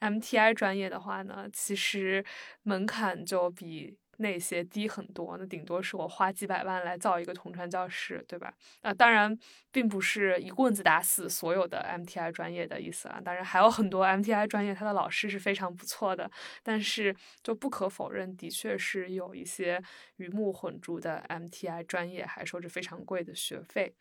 [0.00, 2.24] MTI 专业的话呢，其实
[2.62, 3.98] 门槛就比。
[4.18, 8.52] 那些低很多，那顶多是我花几百万来造一个同传教室，对吧？
[8.82, 9.36] 啊，当然
[9.72, 13.20] 并不是一棍子打死所有的 MTI 专业的意思啊。
[13.24, 16.30] 当然还有很多 MTI 专业，他的老师是非常不错的，
[16.62, 19.82] 但是就不可否认，的确是有一些
[20.16, 23.94] 鱼目混珠的 MTI 专业还收着非常贵的学费，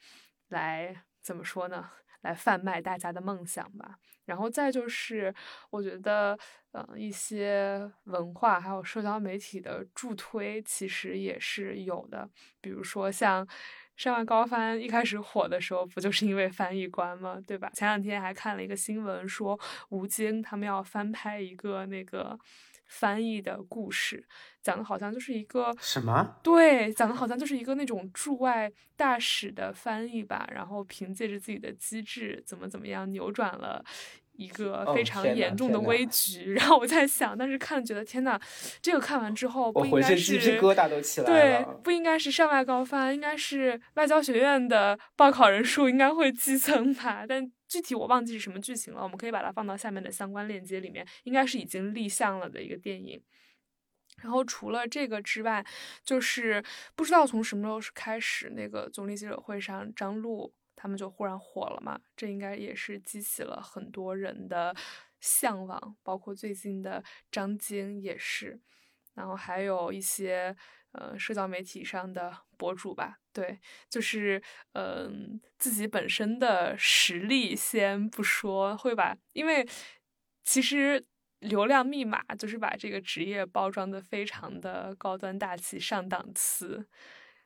[0.50, 1.90] 来怎么说呢？
[2.24, 3.98] 来贩卖大家的梦想吧。
[4.26, 5.34] 然后再就是，
[5.70, 6.38] 我觉得，
[6.72, 12.30] 嗯，一些文化还有社交媒体的助推，其实也是有的。
[12.60, 13.48] 比如说像
[13.96, 17.40] 上外高翻一开始火的时候，不就是因为翻译官吗？
[17.46, 17.70] 对吧？
[17.76, 19.60] 前两天还看了一个新闻，说
[19.90, 22.38] 吴京他们要翻拍一个那个。
[22.94, 24.24] 翻译的故事
[24.62, 26.40] 讲的好像就是一个什么？
[26.44, 30.48] 对，讲的好像就是一个那种驻外大使的翻译吧。
[30.54, 33.84] 然后凭借着自己的机智，怎么怎么样扭转了
[34.34, 36.54] 一个非常严重的危局。
[36.54, 38.40] 然后我在想，但是看觉得天呐，
[38.82, 41.64] 这个看完之后，不应该是鸡皮疙瘩都起来了。
[41.64, 47.26] 对，不应该是上外高翻，应该是外交学院的报考人数应该会激增吧？
[47.28, 47.52] 但。
[47.66, 53.20] 具体我忘记是什么剧情了，我们可以把它放到下面的相关链接里面，应该是已经立项了的一个电影。
[54.22, 55.66] 然后除了这个之外，
[56.06, 56.64] 就是
[56.96, 64.76] 不知道从什么时候开始，那个总理记者会上张璐他们就忽然火了嘛，这应该也是激起了很多人的
[65.22, 68.60] 向往，包括最近的张晶也是，
[69.14, 70.54] 然后还有一些。
[70.96, 74.40] 呃，社交媒体上的博主吧，对，就是
[74.74, 79.68] 嗯，自己本身的实力先不说，会把，因为
[80.44, 81.04] 其实
[81.40, 86.88] 流量密码就是把这个职业包装的非常的高端大气上档次，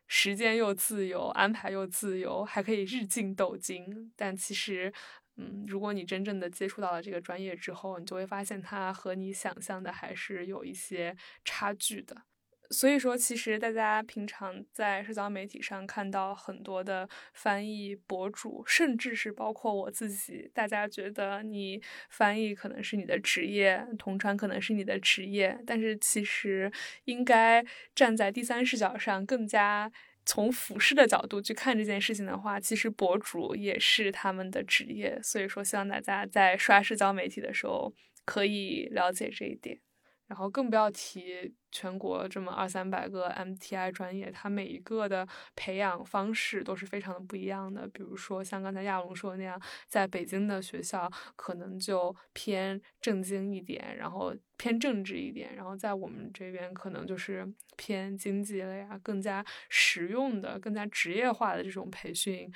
[0.08, 4.12] 时间又自由，安排又自由，还可以日进斗金。
[4.16, 4.92] 但其实，
[5.36, 12.24] 嗯，如果你真正的接触到了这个专业之后，你就会发现它和你想象的还是有一些差距的。
[12.70, 26.72] 所以说，其实大家平常在社交媒体上看到很多的翻译博主，甚至是包括我自己，大家觉得你翻译可能是你的职业，同传可能是你的职业，但是其实
[27.06, 27.66] 应该
[27.96, 29.92] 站在第三视角上，更加
[30.26, 35.20] 从俯视的角度去看这件事情的话，其实博主也是他们的职业。
[35.24, 37.94] 所以说，希望大家在刷社交媒体的时候
[38.26, 39.80] 可以了解这一点。
[40.28, 47.88] 然后更不要提全国这么二三百个 MTI 专业，它每一个的培养方式都是非常的不一样的。
[47.90, 62.52] 比如说像刚才亚龙说的那样，在北京的学校可能就偏正经一点，然后偏政治一点；然后在我们这边可能就是偏经济类啊，更加实用的、更加职业化的这种培训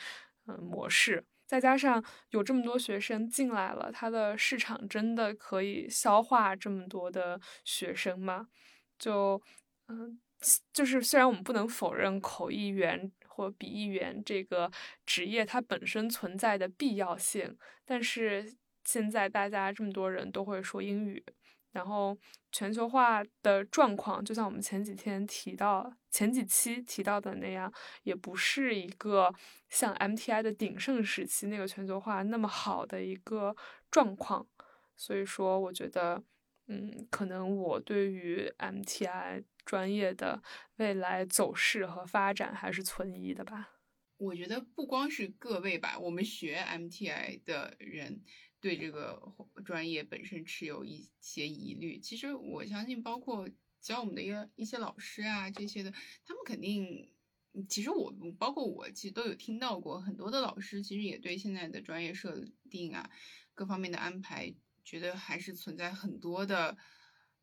[0.47, 1.23] 嗯模式。
[1.45, 8.47] 再加上有这么多学生进来了，它的市场真的可以消化这么多的学生吗？
[9.01, 9.41] 就，
[9.87, 10.19] 嗯，
[10.71, 14.71] 就是虽然我们不能否认口译员或笔译员这个
[15.05, 21.23] 职业它本身存在的必要性，但是现在大家这么多人都会说英语。
[21.73, 22.17] 然后
[22.51, 27.71] 全球化的状况，就像我们前几天提到、前几期提到的那样，
[28.03, 29.33] 也不是一个
[29.69, 33.55] 像 MTI 的鼎盛时期那个全球化那么好的一个
[33.89, 34.45] 状况。
[34.97, 36.21] 所以说，我觉得，
[36.71, 40.41] 嗯，可能我对于 MTI 专业的
[40.77, 43.81] 未来走势和发展还是存疑的吧。
[44.17, 48.21] 我觉得不光是各位吧，我们学 MTI 的人。
[48.61, 49.19] 对这个
[49.65, 53.49] 专业本身持有一些疑虑，其实我相信，包括
[53.79, 55.91] 教我们的一个一些老师啊这些的，
[56.23, 57.11] 他们肯定，
[57.67, 63.09] 其实我包括我其实都有听到过很多的老师，其实也对现在的专业设定啊
[63.55, 64.53] 各方面的安排，
[64.91, 66.75] 觉得还是存在很多的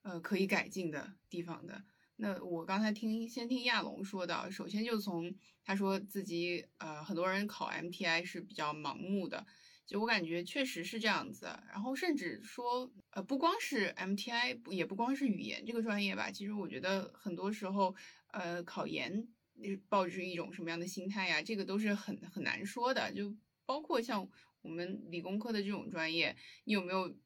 [0.03, 1.83] 呃可以改进的地方的。
[2.17, 5.35] 那我刚才听先听亚龙说的，首先就从
[5.65, 9.47] 他说自己呃很多人考 MTI 是比较盲目的。
[9.87, 16.31] 就我感觉确实是这样子，然后甚至说，呃，不光是 MTI，也不光是语言这个专业吧。
[16.31, 17.95] 其实我觉得很多时候，
[18.27, 23.11] 呃，考研你抱着一种什么样的心态呀，这个都是很很难说的。
[23.15, 23.35] 就
[23.65, 24.29] 包括像
[24.61, 27.17] 我们理工科的这种专业，你有没有，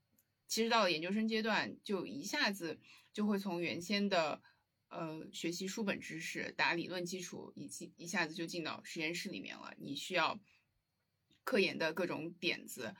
[0.52, 2.78] 其实到了研究生阶段，就一下子
[3.10, 4.42] 就会从原先的
[4.88, 9.72] 呃学习书本知识、打理论基础，以及一下子就进到实验室里面了。
[9.78, 10.38] 你需要。
[11.44, 12.94] 科研的各种点子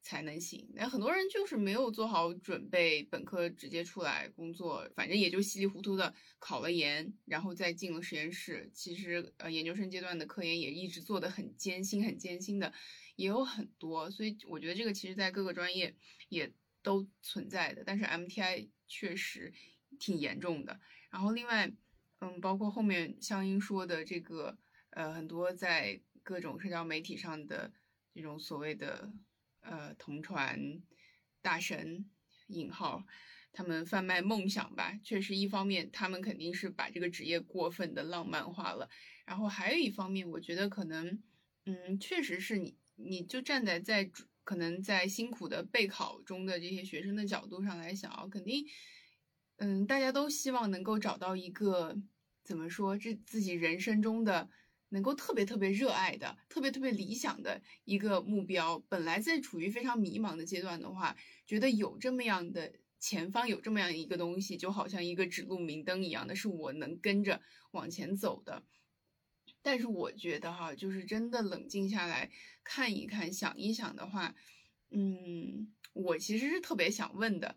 [0.00, 8.70] 才能行，那很多人就是没有做好准备，本科直接出来工作，反正也就稀里糊涂的考了研，然后再进了实验室。
[8.72, 12.72] 其实呃，研究生阶段的科研也一直做的很艰辛，很艰辛的
[13.16, 15.94] 也有很多，所以我觉得这个其实在各个专业
[16.30, 16.50] 也
[16.86, 19.52] 都存在的，但是 MTI 确实
[19.98, 20.78] 挺严重的。
[21.10, 21.72] 然后另外，
[22.20, 24.56] 嗯，包括后面香音说的这个，
[24.90, 26.00] 呃，很多在。
[26.28, 27.72] 各种社交媒体上的
[28.12, 29.12] 这种所谓的
[29.60, 30.82] 呃同传
[31.40, 32.04] 大神
[32.48, 33.06] 引号，
[33.52, 38.90] 他们贩卖梦想吧，确实一方面他们肯定是把这个职业过分的浪漫化了，
[39.24, 41.22] 然后还有一方面，我觉得可能
[41.64, 48.64] 嗯，确实是你你就站在在主可能在辛苦的备考中的这些学生的角度上来想啊，肯定
[49.56, 51.94] 嗯，大家都希望能够找到一个
[52.44, 54.48] 怎么说这自己人生中的。
[54.90, 67.42] 能够特别特别热爱的、特别特别理想的一个目标，本来在处于非常迷茫的阶段的话，觉得有这么样的前方有这么样一个东西，就好像一个指路明灯一样的，是我能跟着
[67.72, 68.62] 往前走的。
[69.66, 72.30] 但是我觉得哈，就是真的冷静下来
[72.62, 74.32] 看一看、想一想的话，
[74.90, 77.56] 嗯，我其实是特别想问的，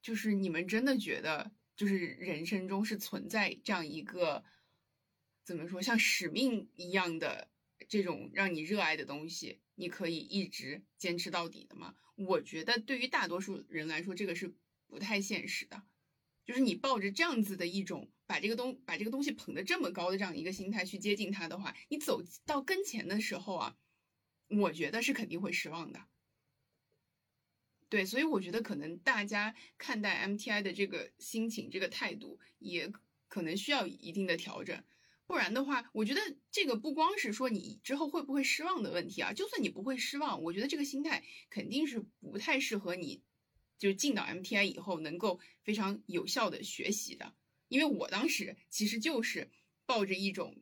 [0.00, 4.44] 就是你们真的觉得，就是人生中是存在这样一个？
[5.42, 7.50] 怎么说，像使命一样的
[7.88, 11.96] 这种让你热爱的东西，你可以一直坚持到底的吗？
[12.14, 14.54] 我觉得对于大多数人来说，这个是
[14.86, 15.82] 不太现实的。
[16.44, 23.76] 就是你抱着这样子的一种把这个东把这个东西捧得这么高的这样一个心态去接近它的话，你走到跟前的时候啊，
[24.46, 26.00] 我觉得是肯定会失望的。
[27.88, 32.92] 对，所以我觉得可能大家看待 MTI 的这个心情、这个态度，也
[33.26, 34.80] 可能需要一定的调整。
[35.26, 36.20] 不然的话，我觉得
[36.52, 39.32] 这个不光是说你之后会不会失望的问题啊。
[39.32, 43.24] 就算你不会失望，我觉得这个心态肯定是不太适合你，
[43.76, 47.34] 就进到 MTI 以后能够非常有效的学习的。
[47.70, 49.48] 因为我当时其实就是
[49.86, 50.54] 抱着一种，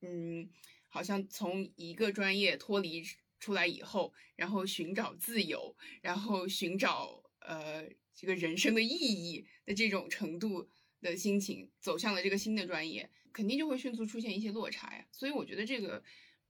[0.00, 0.50] 嗯，
[0.88, 3.04] 好像从一个专业脱离
[3.38, 10.68] 出来以后，然后寻找自由，然后寻找呃这个人生的意义的这种程度。
[11.04, 15.06] 的心情走向了这个新的专业，肯定就会迅速出现一些落差呀。
[15.12, 16.02] 所以我觉得这个，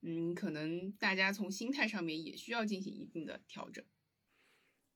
[0.03, 3.85] 嗯，可能大家从心态上面也需要进行一定的调整。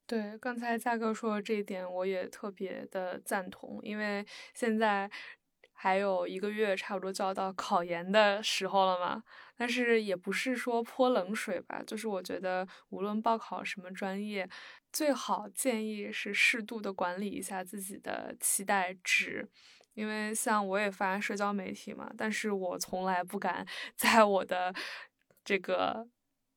[0.08, 5.10] 对，刚才嘉哥说的这一点，我也特别的赞同，因为现在
[5.74, 9.22] 还有一个月，差不多就要到考研的时候了嘛。
[9.54, 14.48] 但是也不是说泼冷水吧，就是我觉得无论报考什么专业，
[14.90, 19.46] 最好建议是适度的管理一下自己的期待值，
[19.92, 24.74] 因为像我也发社交媒体嘛，但是我从来不敢 在我的
[25.44, 26.08] 这个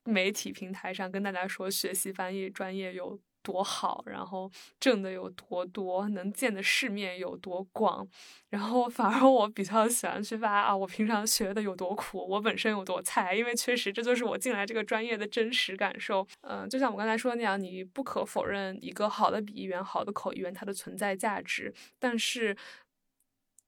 [0.06, 3.20] 媒体平台上跟大家说学习翻译专业有。
[3.44, 8.08] 多好，然后挣的有多多，能见的世面有多广，
[8.50, 16.26] 然后反而我比较喜欢去发啊，我平常学的有多苦，我本身有多菜，因为确实这就是我进来这个专业的真实感受。
[16.42, 22.56] 嗯，就像我刚才说的那样，你不可否认一个好的笔译员、好的口译员它的存在价值，但是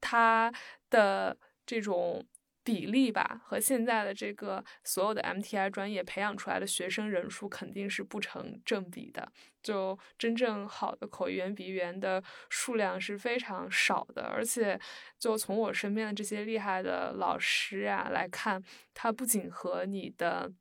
[0.01, 0.51] 它
[0.89, 2.25] 的这种。
[2.63, 9.31] 比例吧，和现在的这个所有的 MTI 专业培养出来的学生人数肯定是不成正比的。
[9.61, 14.79] 就真正好的口译员、笔译员的数量是非常少的，而且
[15.19, 20.51] 就从我身边的这些厉害的老师啊来看，他不仅和你的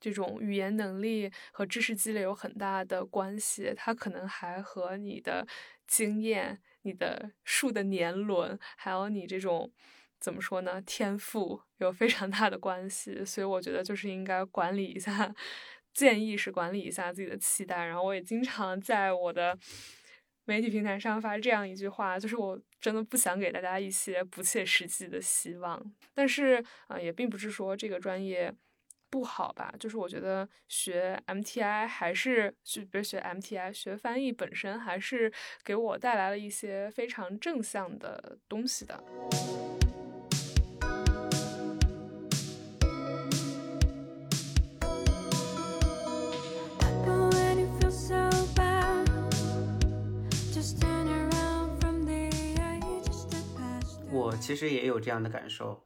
[0.00, 5.46] 这种语言能力和知识积累有很大的关系，他可能还和你的
[5.86, 9.72] 经验、你的数的年轮，还有你这种。
[10.18, 10.80] 怎么说呢？
[10.82, 15.34] 天赋有非常大的关系，所以我觉得就是应该管理一下，
[15.92, 17.86] 建议是管理一下自己的期待。
[17.86, 19.56] 然后我也经常在我的
[20.44, 25.80] 媒体平台上发这样一句话，就是我真的不想给大家一些不切实际的希望。
[26.14, 28.52] 但是啊，也并不是说这个专业
[29.10, 35.32] 不好吧，就是我觉得学 MTI 还是就比如学 MTI 学翻译本身还是
[35.64, 39.02] 给我带来了一些非常正向的东西的。
[54.40, 55.84] 其实也有这样的感受，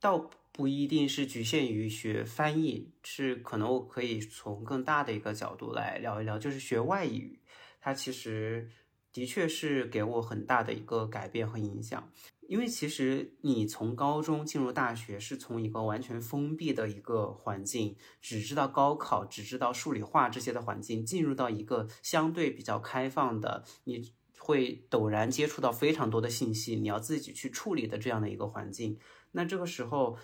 [0.00, 7.40] 倒不一定是局限于学翻译，是可能我可以从更大的一个角度来聊一聊，就是学外语，
[7.80, 8.70] 它其实
[9.12, 12.10] 的确是给我很大的一个改变和影响。
[12.48, 24.12] 因为其实你从高中进入大学，是从一个完全封闭的一个环境，只知道高考，只知道数理化这些的环境，进入到一个相对比较开放的你。
[24.44, 28.98] 会陡然接触到非常多的信息，你要自己去处理的这样的一个环境。
[29.30, 30.18] 那这个时候，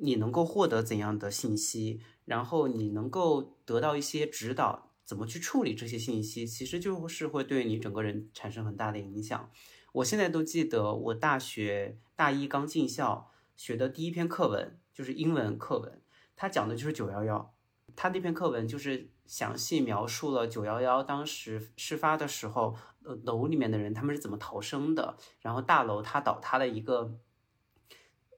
[0.00, 2.00] 你能够获得怎样的信息？
[2.24, 6.44] 然后你能够得到一些指导，怎么去处理这些信息？
[6.44, 9.48] 其实就是会对你整个人产生很大的影响。
[9.92, 16.02] 我现在都记得，我大学大一刚进校学的第一篇课文就是英文课文，
[16.34, 17.54] 它讲的就是九幺幺。
[17.94, 22.76] 他那篇课文就是详细描述了九幺幺当时事发的时候。
[23.04, 25.16] 呃，楼里面的人他们是怎么逃生的？
[25.40, 27.18] 然后大楼它倒塌的一个，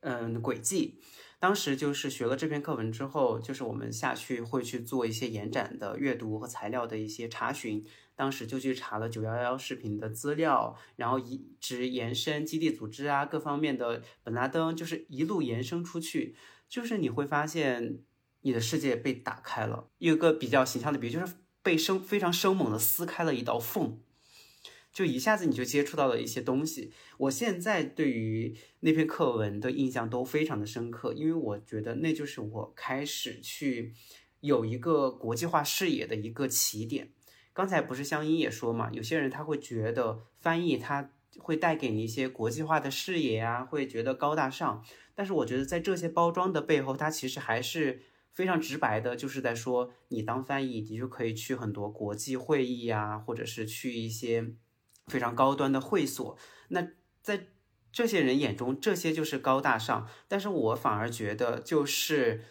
[0.01, 1.01] 嗯，轨迹。
[1.39, 7.85] 当时就是学了这篇课文之后，就是我们下去会去做一些延展的阅读和材料的一些查询。
[8.17, 16.35] 当时就去查了九幺幺视频的资料，然后一直延伸基地组织啊各方面的本拉登，就是一路延伸出去，
[16.69, 17.99] 就是你会发现
[18.41, 19.89] 你的世界被打开了。
[19.99, 23.99] 有一个比较形象的比喻，就是被生非常生猛的撕开了一道缝。
[24.95, 26.93] 就一下子你就接触到了一些东西。
[27.19, 33.93] 我现在对于那篇课文的印象都非常的深刻，因为我觉得那就是我开始去
[34.41, 37.11] 有一个国际化视野的一个起点。
[37.53, 44.85] 刚才不是香音也说嘛，有些人他会觉得翻译他会带给你一些国际化的视野啊，会觉得高大上。
[45.17, 48.01] 但是我觉得在这些包装的背后，它其实还是
[48.33, 54.55] 非常直白的，就是在说你当翻译，你就可以去很多国际会议啊，或者是去一些。
[55.07, 56.37] 非常高端的会所，
[56.69, 56.89] 那
[57.23, 57.49] 在
[57.93, 60.09] 这些人眼中，这些就是高大上。
[60.29, 62.43] 但是我反而觉得，就是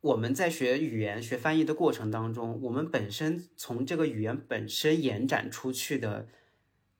[0.00, 6.28] 我们在学语言、学翻译的过程当中，我们本身从这个语言本身延展出去的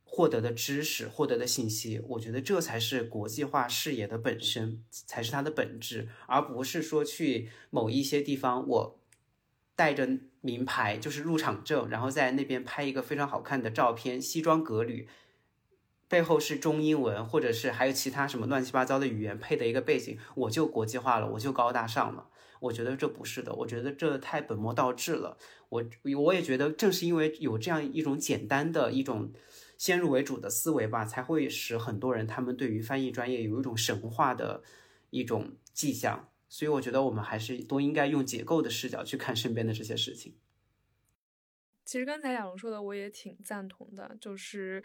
[0.04, 9.00] 获得的知识、获得的信息，我觉得这才是国际化视野的本身，才是它的本质，而不是说去某一些地方我。
[9.76, 10.08] 带着
[10.40, 15.06] 名牌，就是入场证，然后在那边拍一个非常好看的照片，西装革履，
[16.08, 22.28] 背后是中英文，或者是还有其他什么乱七八糟的语言配的一个背景，我就国际化了，我就高大上了。
[22.58, 25.36] 我觉得这不是的，我觉得这太本末倒置了。
[25.68, 25.84] 我
[26.16, 29.30] 我也觉得，正是因为有这样一种简单的一种
[29.76, 34.62] 先入为主的思维吧，才会使很多人他们对于翻译专业有一种神话的
[35.10, 36.28] 一种迹象。
[36.48, 40.36] 所以我觉得我们还是都应该用解构的视角去看身边的这些事情。
[41.84, 44.82] 其实刚才亚龙说的我也挺赞同的，就是。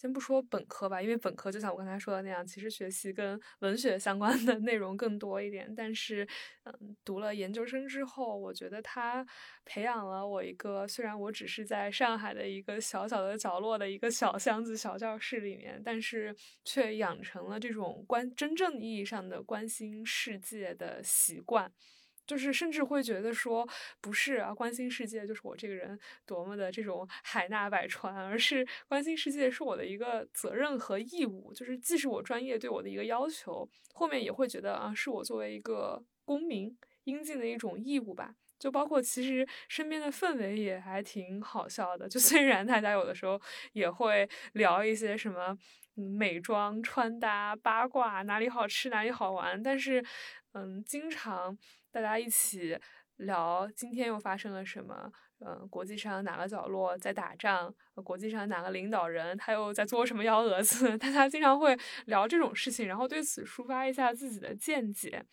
[0.00, 5.74] 先不说本科吧，因为本科就像我刚才说的那样，其实学习跟文学相关的内容更多一点。
[5.76, 6.26] 但是，
[6.64, 9.26] 嗯，读了研究生之后，我觉得它
[9.64, 16.34] 培养了我一个，虽然我只是在上海的一个小小的角落的一个小箱子、小教室里面，但是
[16.64, 21.72] 却养成了这种关真正意义上的关心世界的习惯。
[22.28, 23.66] 就是甚至会觉得说，
[24.02, 38.34] 不是啊，关心世界就是我这个人多么的这种海纳百川，而是关心世界是我的一个责任和义务，就是既是我专业对我的一个要求，后面也会觉得啊，是我作为一个公民应尽的一种义务吧。
[38.58, 43.40] 就包括其实身边的氛围也还挺好笑的，就虽然大家有的时候
[43.72, 45.56] 也会聊一些什么
[45.94, 50.04] 美妆、穿搭、八卦，哪里好吃哪里好玩，但是
[50.52, 51.56] 嗯，经常。
[52.00, 52.78] 大家一起
[53.16, 55.10] 聊今天又发生了什么？
[55.40, 57.72] 嗯，国际上哪个角落在打仗？
[58.04, 60.96] 国际上哪个领导人他又在做什么幺蛾子？
[60.98, 61.76] 大家经常会
[62.06, 65.24] 聊这种事情，然后对此抒发一下自己的见解。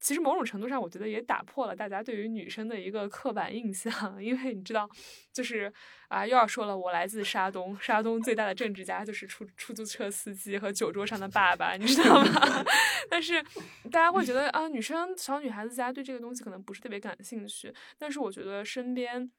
[0.00, 3.92] 其实某种程度上，我觉得也打破了大家对于女生的一个刻板印象，
[4.22, 4.88] 因为你知道，
[5.32, 5.72] 就是
[6.08, 12.64] 啊，又要说了，我来自沙东，沙东最大的政治家就是出出租车司机和酒桌上的爸爸，你知道吗？
[13.10, 13.42] 但是
[13.90, 19.30] 大家会觉得啊，女生小女孩子家对这个东西可能不是特别感兴趣，但是我觉得身边。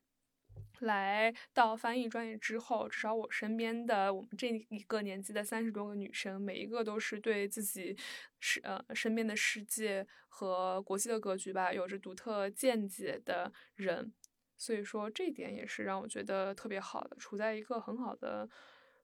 [0.82, 7.96] 来到翻译专业之后，至少我身边的我们这一个年级的三十多个女生，每一个都是对自己
[8.40, 14.14] 是呃身边的世界和国际的格局吧，有着独特见解的人。
[14.58, 18.48] 所以说，这一点也是让我觉得特别好的，处在一个很好的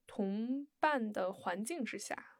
[0.06, 2.37] 同伴的环境之下。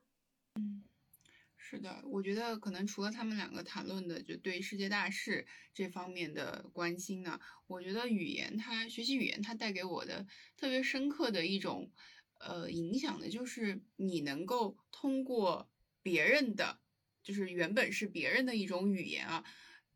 [1.70, 7.38] 是的，我觉得可能除了他们两个谈论的就对世界大事这方面的关心呢，
[7.68, 11.92] 我觉得语言它学习语言它带给我的特别深刻的一种
[12.40, 15.70] 呃影响的，就是你能够通过
[16.02, 16.80] 别人的，
[17.22, 19.44] 就是原本是别人的一种语言啊，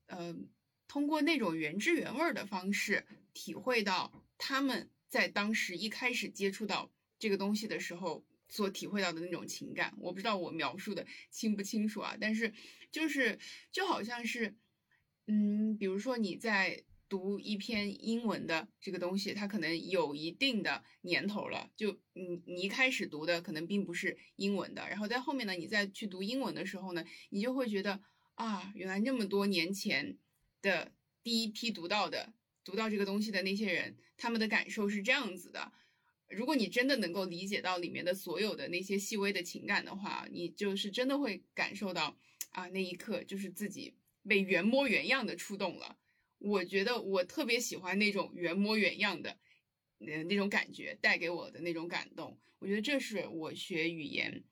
[0.08, 0.36] 呃，
[0.90, 8.26] 通过那种原汁原味的方式，体会到他们在当时一开始接触到这个东西的时候。
[8.52, 12.54] 所体会到的那种情感，我不知道我描述的清不清楚啊，但是
[12.92, 13.40] 就是
[13.72, 14.58] 就好像是，
[15.26, 28.02] 嗯，比如说你在读一篇英文的这个东西，它可能有一定的年头了，就你你一开始读的可能并不是英文的，然后在后面呢，你再去读英文的时候呢，你就会觉得
[28.36, 30.18] 啊，原来那么多年前
[30.62, 30.92] 的
[31.24, 32.34] 第一批读到的
[32.66, 35.72] 读到这个东西的那些人，他们的感受是这样子的。
[36.32, 42.18] 如果你真的能够理解到里面的所有的那些细微的情感的话，你就是真的会感受到
[42.52, 43.94] 啊，那一刻就是自己
[44.28, 45.98] 被原模原样的触动了。
[46.40, 49.38] 我觉得我特别喜欢那种原模原样的，
[50.00, 52.40] 呃，那种感觉带给我的那种感动。
[52.60, 54.44] 我觉得这是我学语言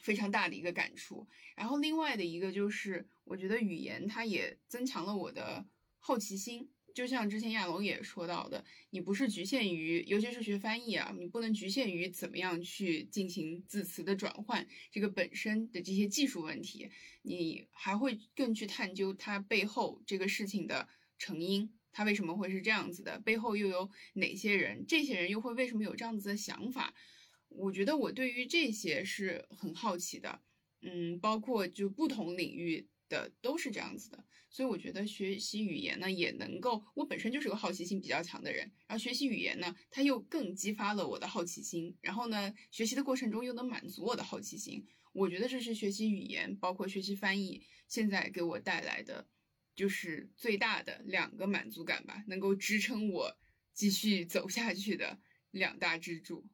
[0.00, 1.28] 非常大的一个感触。
[1.56, 5.66] 然后另外的一个就是，我觉得语言它也增强了我的
[5.98, 6.70] 好奇心。
[6.94, 16.90] 就像之前亚龙也说到的，你不是局限于，尤其是学翻译啊，你不能局限于怎么样去进行字词的转换，这个本身的这些技术问题，
[17.22, 20.88] 你还会更去探究它背后这个事情的
[21.18, 26.94] 成因，它为什么会是这样子的，背后又有哪些人，这些人又会为什么有这样子的想法？
[27.48, 30.40] 我觉得我对于这些是很好奇的，
[30.80, 34.24] 嗯，包括就不同领域的都是这样子的。
[34.52, 49.26] 所以我觉得学习语言呢，也能够，我本身就是个好奇心比较强的人，然后学习语言呢，它又更激发了我的好奇心，然后呢，学习的过程中又能满足我的好奇心，我觉得这是学习语言，包括学习翻译，现在给我带来的，
[49.74, 53.38] 就是最大的两个满足感吧，能够支撑我
[53.72, 55.18] 继续走下去的
[55.50, 56.46] 两大支柱。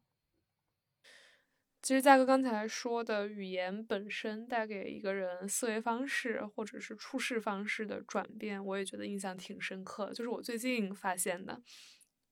[1.83, 10.13] 其实，嘉哥刚才说的语言本身带给一个人思维方式或者是处事方式的转变，我也觉得印象挺深刻。
[10.13, 11.63] 就是我最近发现的，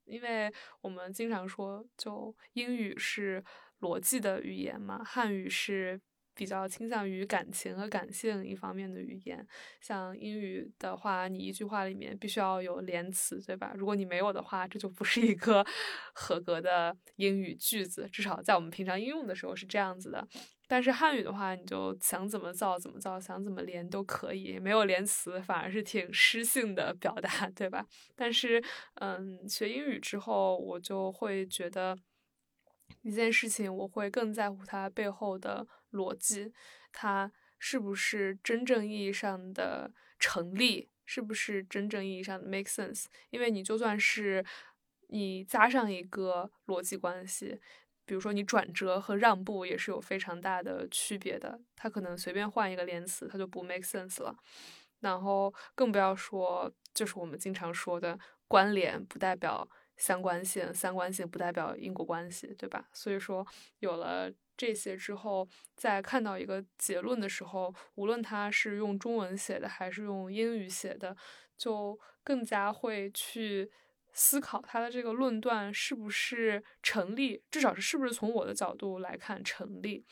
[0.05, 3.42] 因为我们经常说，就英语是
[3.80, 6.01] 逻辑的语言嘛，汉语是。
[6.37, 9.45] 比较倾向于感情和感性一方面的语言，
[9.80, 13.72] 像英语的话，你一句话里面必须要有连词，对吧？
[13.74, 15.64] 如果你没有的话，这就不是一个
[16.14, 18.07] 合格的英语句子。
[18.12, 20.28] 至少在我们平常应用的时候是这样子的。
[20.68, 27.87] 但是汉语的话，你就想怎么造怎么造，想怎么连都可以，没有连词反而是挺诗性的表达，对吧？
[28.14, 28.62] 但是，
[28.97, 31.97] 嗯，学英语之后，我就会觉得。
[33.03, 36.53] 一件事情，我会更在乎它背后的逻辑，
[36.93, 43.07] 它是不是真正意义上的成立，是不是真正意义上的 make sense。
[43.30, 44.45] 因为你就算是
[45.09, 47.61] 你加上一个逻辑关系，
[48.05, 54.37] 比如说你转折和让步也是有非常大的区别的，它可能随便换一个连词，它就不 make sense 了。
[55.01, 58.18] 然后更不要说，就是我们经常说的
[58.49, 62.88] 关联不代表相关性，相关性不代表因果关系，对吧？
[62.92, 63.47] 所以说
[63.78, 71.16] 有了这些之后，在看到一个结论的时候，无论它是用中文写的还是用英语写的，
[71.57, 73.70] 就更加会去
[74.12, 80.05] 思考它的这个论断是不是成立，至少是是不是从我的角度来看成立，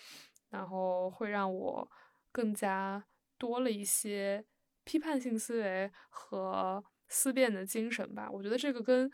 [0.51, 1.91] 然后会让我
[2.33, 3.05] 更加
[3.39, 4.45] 多了一些。
[4.87, 9.11] 批判性思维和思辨的精神吧，我觉得这个跟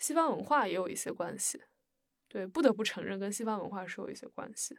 [0.00, 1.60] 西方文化也有一些关系。
[2.26, 4.76] 对，不得不承认跟西方文化是有一些关系。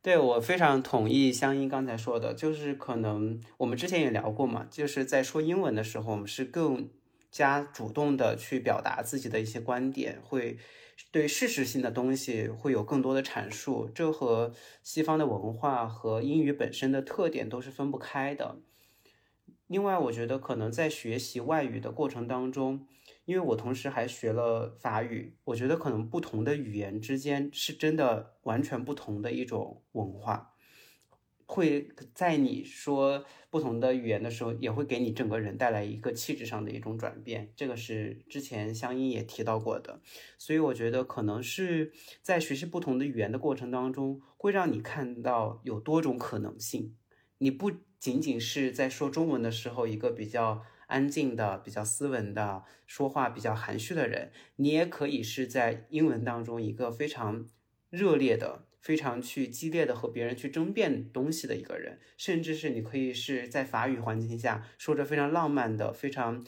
[0.00, 6.90] 对我非常同意香音刚才说的，就是可能我们之前也聊过嘛，就是在说英文的时候，我们是更
[7.30, 10.58] 加主动的去表达自己的一些观点，会
[11.10, 14.52] 对事实性的东西会有更多的阐述，这和
[14.82, 18.60] 西方的文化和英语本身的特点都是分不开的。
[19.66, 22.86] 另外，我觉得可能在学习外语的过程当中，
[23.26, 30.54] 因为我同时还学了法语，我觉得可能不同的语言之间是真的完全不同的一种文化，
[31.44, 37.52] 会在你说不同的语言的时候，也会给你整个人带来一个气质上的一种转变。
[37.54, 40.00] 这个是之前香音也提到过的，
[40.38, 46.96] 所以我觉得可能是在学习不同的语言的过程当中，会让你看到有多种可能性，
[47.38, 47.72] 你不。
[47.98, 57.48] 仅仅是在说中文的时候，一个比较安静的、比较斯文的、说话比较含蓄的人，你也可以是在英文当中一个非常
[57.90, 66.44] 热烈的、非常去激烈的和别人去争辩东西的一个人，甚至是你可以是在法语环境下说着非常浪漫的、非常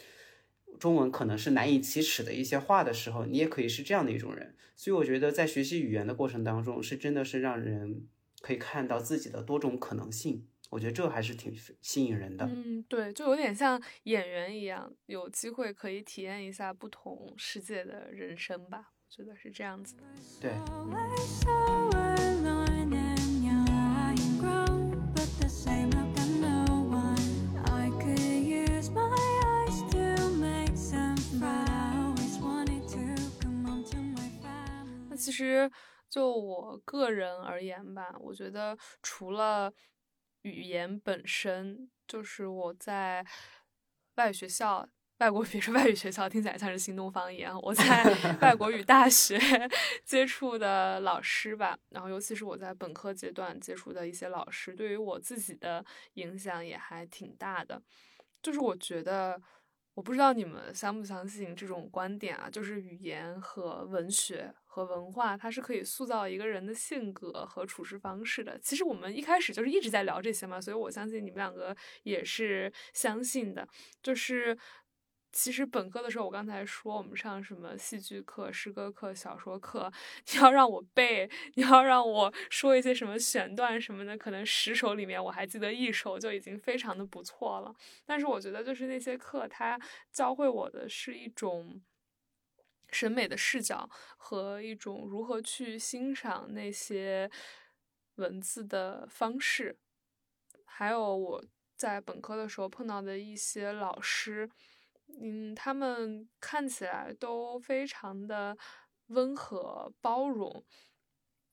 [0.78, 4.54] 中文可能是难以启齿的一些话的时候，你也可以是这样的一种人。
[4.76, 8.06] 所以我觉得在学习语言的过程当中，是真的是让人
[8.40, 10.46] 可以看到自己的多种可能性。
[10.70, 11.50] 我觉得这还是挺
[11.80, 12.44] 吸引人的。
[12.44, 18.90] 嗯，对，就有点像演员一样，有机会可以体验一下不同世界的人生吧。
[19.06, 20.02] 我觉得是这样子的。
[20.38, 20.52] 对。
[35.08, 35.70] 那其实
[36.10, 39.72] 就我个人而言吧，我觉得除了。
[40.42, 43.24] 语言本身就是我在
[44.16, 47.58] 外语学校，外国 比如说外语学校，听起来像是新东方一样。
[47.62, 49.38] 我在外国语大学
[50.04, 55.84] 接触的老师吧，然后尤其是我在本科阶段接触的一些老师，对于我自己的
[56.14, 57.82] 影响也还挺大的。
[58.42, 59.40] 就是我觉得。
[59.98, 68.56] 我不知道你们相不相信这种观点啊，就是语言和文学和文化，它是可以塑造一个人的性格和处事方式的。
[68.60, 73.66] 其实我们一开始就是一直在聊这些嘛，所以我相信你们两个也是相信的，
[74.00, 74.56] 就是。
[75.30, 79.92] 其实本科的时候，我刚才说我们上什么戏剧课、诗歌课、小说课，
[80.32, 87.74] 你要让我背，你要让我说一些什么选段什么的，可能十首里面我还记得一首就已经非常的不错了。
[88.06, 89.78] 但是我觉得，就是那些课，它
[90.10, 91.80] 教会我的是一种
[92.90, 97.30] 审美的视角和一种如何去欣赏那些
[98.16, 99.76] 文字的方式，
[100.64, 101.44] 还有我
[101.76, 104.48] 在本科的时候碰到的一些老师。
[105.20, 108.56] 嗯，他们看起来都非常的
[109.08, 110.64] 温和包容，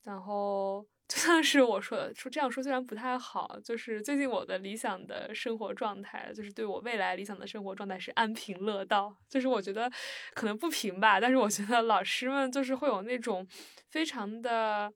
[0.02, 9.90] 然后 就像是我说的，说这样说虽然不太好，就是最近我的理想的生活状态，就是对我未来理想的生活状态是安贫乐道，就是我觉得
[10.34, 13.46] 可能不平吧，但是我觉得老师们就是会有那种
[13.88, 14.92] 非常的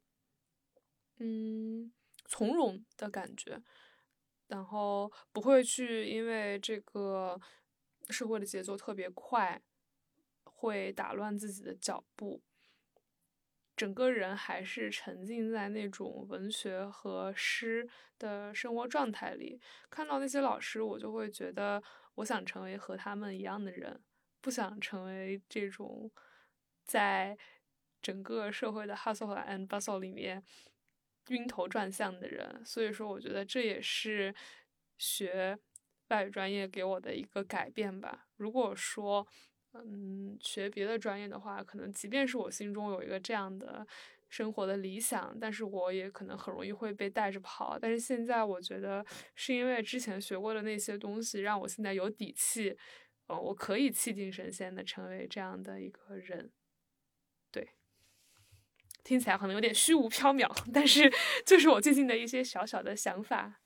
[1.18, 1.92] 嗯
[2.26, 3.60] 从容的感觉，
[4.48, 7.40] 然后不会去因为这个。
[8.10, 9.60] 社会的节奏特别快，
[10.44, 12.42] 会打乱自己的脚步。
[13.76, 17.88] 整个人还是沉浸在那种文学和诗
[18.18, 19.58] 的生活状态里。
[19.88, 21.82] 看到那些老师，我就会觉得，
[22.16, 24.02] 我想成为和他们一样的人，
[24.42, 26.10] 不想成为这种
[26.84, 27.38] 在
[28.02, 30.44] 整个社会的 hustle and bustle 里面
[31.28, 32.62] 晕头转向的人。
[32.66, 34.34] 所以说，我觉得这也是
[34.98, 35.58] 学。
[36.10, 38.26] 外语专业给我的一个改变吧。
[38.36, 39.26] 如果说
[39.72, 43.86] 嗯，学别的专业的话，可能即便是我心中有一个这样的
[44.28, 47.78] 生活的理想，但是我也可能很容易会被带着跑。
[47.78, 49.06] 但是现在我觉得，
[49.36, 52.76] 是因为之前学过的那些东西，让我现在有底气，
[53.28, 56.50] 呃，我可以气定神闲的成为这样的一个人。
[57.52, 57.70] 对，
[59.04, 61.08] 听起来可能有点虚无缥缈， 但是
[61.46, 63.60] 就是我最近的一些小小的想法。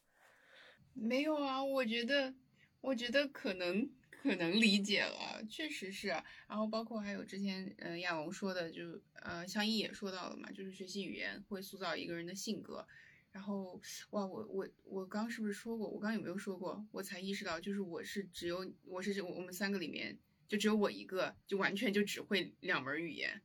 [0.95, 2.35] 没有啊，我觉得，
[2.81, 3.91] 我觉得可能。
[4.25, 6.09] 可能理解了，确实是。
[6.09, 12.89] 然后包括还有之前，嗯，亚龙说的，就呃，香依也说到了嘛，就是学习语言会塑造一个人的性格。
[13.33, 13.79] 然后，
[14.13, 15.87] 哇，我我我刚是不是说过？
[15.87, 16.83] 我刚有没有说过？
[16.91, 20.19] 我才意识到，就是我是只有我是我们三个里面
[20.49, 23.43] 就只有我一个，就完全就只会两门语言。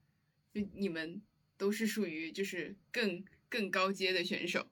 [0.53, 1.21] 就你们
[1.57, 4.65] 都是属于就是更更高阶的选手。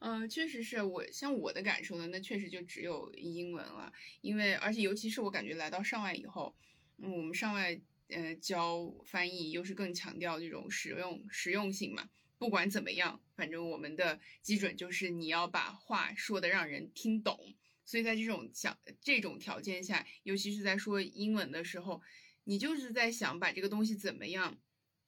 [0.00, 6.54] 嗯，确实是我像我的感受呢，那确实就只有英文了，因为而且尤其是我感觉来到上外以后，
[6.98, 22.00] 嗯，我们上外呃教翻译又是更强调这种实用实用性嘛，不管怎么样，反正我们的基准就是你要把话说的让人听懂，所以在这种想这种条件下，尤其是在说英文的时候，
[22.44, 24.56] 你就是在想把这个东西怎么样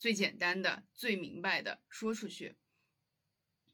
[0.00, 2.56] 最简单的、最明白的说出去。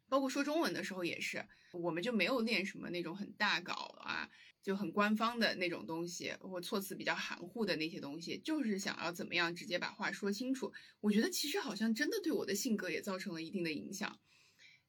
[0.08, 4.30] 包括说中文的时候也是，我们就没有练什么那种很大稿啊，
[4.62, 10.72] 就很官方的那种东西，或措辞比较含糊的那些东西，就是想要怎么样直接把话说清楚。
[11.00, 14.18] 我觉得其实好像真的对我的性格也造成了一定的影响，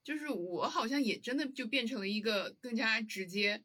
[0.03, 3.63] 就是我好像也真的就变成了一个更加直接，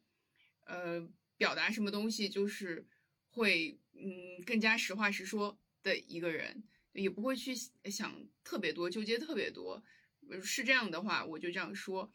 [0.65, 2.87] 呃，表达什么东西就是
[3.29, 9.83] 会嗯更加实话实说的一个人，也不会去想特别多，纠结特别多。
[10.41, 12.11] 是这样的话，我就这样说。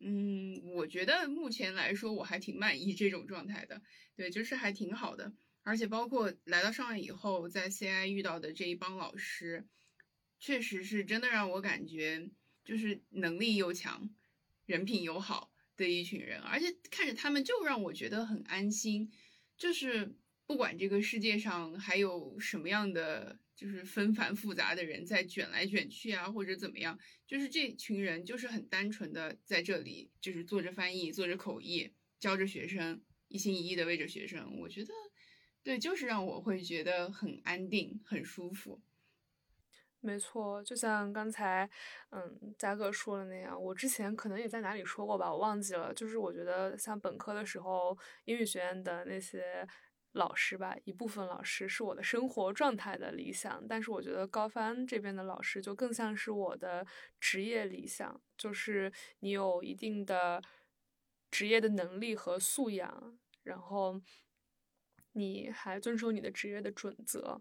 [0.00, 3.82] 嗯，我觉得目前来说我还挺满意这种状态的，
[4.14, 5.32] 对，就是还挺好的。
[5.62, 9.66] 而且包括来到上海以后，在 CI 遇到的这一帮老师，
[10.38, 12.30] 确实是真的让我感觉
[12.64, 14.08] 就是能力又强，
[14.66, 16.40] 人品又好的一群人。
[16.42, 19.10] 而且看着他们就让我觉得很安心，
[19.56, 20.14] 就是
[20.46, 23.40] 不管这个世界上还有什么样的。
[23.58, 26.96] 就是纷繁复杂的人在卷来卷去啊，或者怎么样，
[27.26, 34.60] 就是这群人就是很单纯的在这里，就是做着翻译，做着口译，教着学生，一心一意的为着学生。
[34.60, 34.92] 我觉得，
[35.64, 38.80] 对，就是让我会觉得很安定，很舒服。
[40.00, 41.68] 没错，就像刚才，
[42.10, 45.92] 嗯，嘉哥说的那样，我之前可能也在哪里说过吧，我忘记了。
[45.92, 49.66] 就是我觉得像本科的时候，英语学院的那些。
[50.18, 56.84] 老师吧，一部分老师是我的生活状态的理想，但是我觉得高帆这边的老师就更像是我的
[57.20, 60.42] 职业理想，就是你有一定的
[61.30, 64.00] 职业的能力和素养，然后
[65.12, 67.40] 你还遵守你的职业的准则。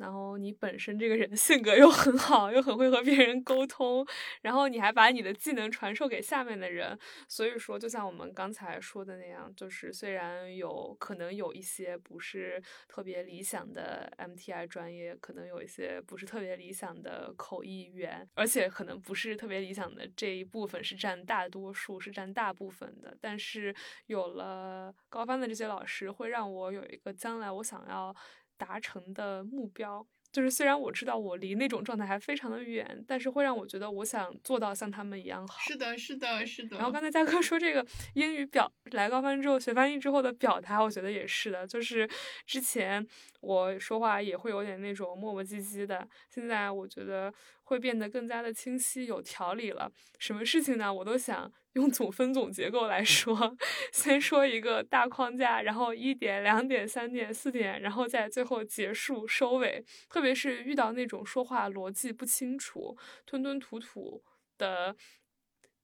[0.00, 4.04] 然后你本身这个人性格又很好，又很会和别人沟通，
[4.40, 6.98] 然后你还把你的技能传授给下面的人，
[7.28, 23.74] 所以说就像我们刚才说的那样，就是虽然有可能有一些不是特别理想的 MTI 专业，可能有一些不是特别理想的口译员，而且可能不是特别理想的这一部分是占大多数，是占大部分的，但是
[24.06, 28.16] 有了高班的这些老师，会让我有一个将来我想要。
[28.60, 35.58] 达成的目标，就是虽然我知道我离那种状态还非常的远，但是会让我觉得我想做到像他们一样好。
[35.60, 36.76] 是的，是的，是的。
[36.76, 42.06] 然后刚才嘉哥说这个英语表来高翻之后学翻译之后的表达，我觉得也是的，就是
[42.44, 43.04] 之前
[43.40, 47.32] 我说话也会有点那种磨磨唧唧的，现在我觉得
[47.70, 49.92] 会变得更加的清晰有条理了。
[50.18, 50.92] 什么事情呢？
[50.92, 51.52] 我都想。
[51.74, 53.56] 用总分总结构来说，
[53.94, 59.84] 先说一个大框架，然后一点、两点、三点、四点，然后再最后结束收尾。
[60.08, 64.24] 特别是遇到那种说话逻辑不清楚、吞吞吐吐
[64.58, 64.96] 的，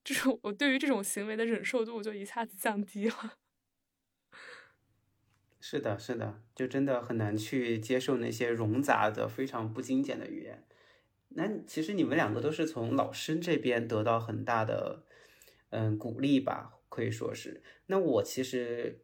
[0.03, 3.35] 这种我对于这种行为的忍受度就一下子降低了。
[5.61, 10.67] 是的，是的，就真的很难去接受那些冗杂的、非常不精简的语言。
[11.37, 15.05] 那其实你们两个都是从老师这边得到很大的。
[15.71, 17.61] 嗯，鼓励吧，可以说是。
[17.87, 19.03] 那我其实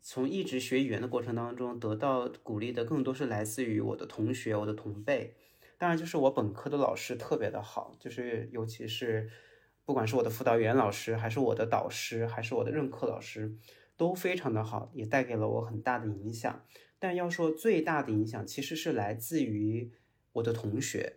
[0.00, 5.34] 从一直学语言的过程当中得到鼓励的，更多是来自于我的同学、我的同辈。
[5.76, 9.28] 当然，就是我本科的老师特别的好，就是尤其是
[9.84, 13.56] 不管是我的辅导员老师，还是我的导师，还是我的任课老师，
[13.96, 16.64] 都非常的好，也带给了我很大的影响。
[17.00, 19.90] 但要说最大的影响，其实是来自于
[20.34, 21.16] 我的同学。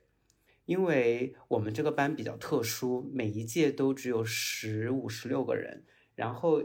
[0.71, 5.83] 因为我们这个班比较特殊，每一届都只有十五、十六个人，
[6.15, 6.63] 然后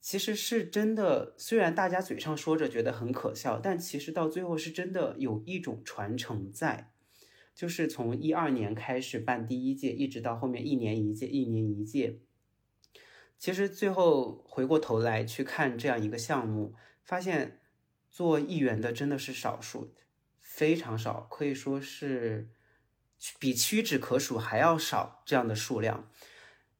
[0.00, 6.90] 其实是真的，虽然大家嘴上说着觉得很可笑，但其实到最后是真的有一种传承在，
[7.54, 12.18] 就是从一二年开始办第一届，一直到后面一年一届，一年一届。
[13.38, 16.74] 其实最后回过头来去看这样一个项目，
[17.04, 17.60] 发现
[18.10, 19.94] 做议员的真的是少数，
[20.40, 22.48] 非常少，可以说是
[23.38, 26.10] 比屈指可数还要少这样的数量。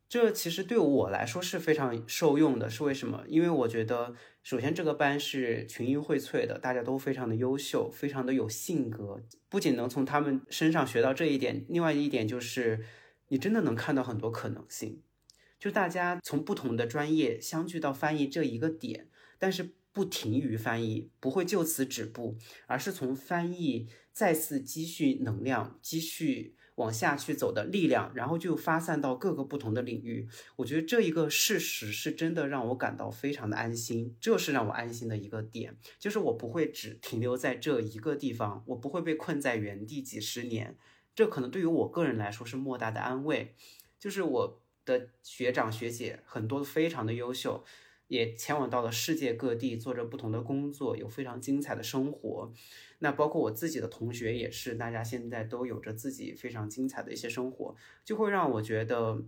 [0.07, 3.25] 这其实对我来说是非常受用的，是为什么？
[3.27, 4.15] 因为我觉得，
[4.45, 9.21] 首先这个班是群英荟萃的，大家都非常的优秀，非常的有性格。
[9.49, 12.85] 不仅能从他们身上学到这一点，另外一点就是，
[13.29, 15.03] 你真的能看到很多可能性。
[15.59, 22.37] 就大家从不同的专业相聚到翻译这一个点，但是不停于翻译，不会就此止步，
[22.67, 26.55] 而是从翻译再次积蓄能量，积蓄。
[26.77, 30.29] 往下去走的力量，然后就发散到各个不同的领域。
[30.57, 40.77] 我觉得这一个事实是真的让我感到非常的安心，这是让我安心的一个点，就是我不会只停留在这一个地方，我不会被困在原地几十年。
[41.15, 43.55] 这可能对于我个人来说是莫大的安慰。
[44.01, 47.65] 就是我的学长学姐很多非常的优秀，
[48.09, 52.53] 也前往到了世界各地，做着不同的工作，有非常精彩的生活。
[52.99, 57.75] 那包括我自己的同学也是，大家现在都有着自己非常精彩的一些生活，
[58.05, 59.23] 就会让我觉得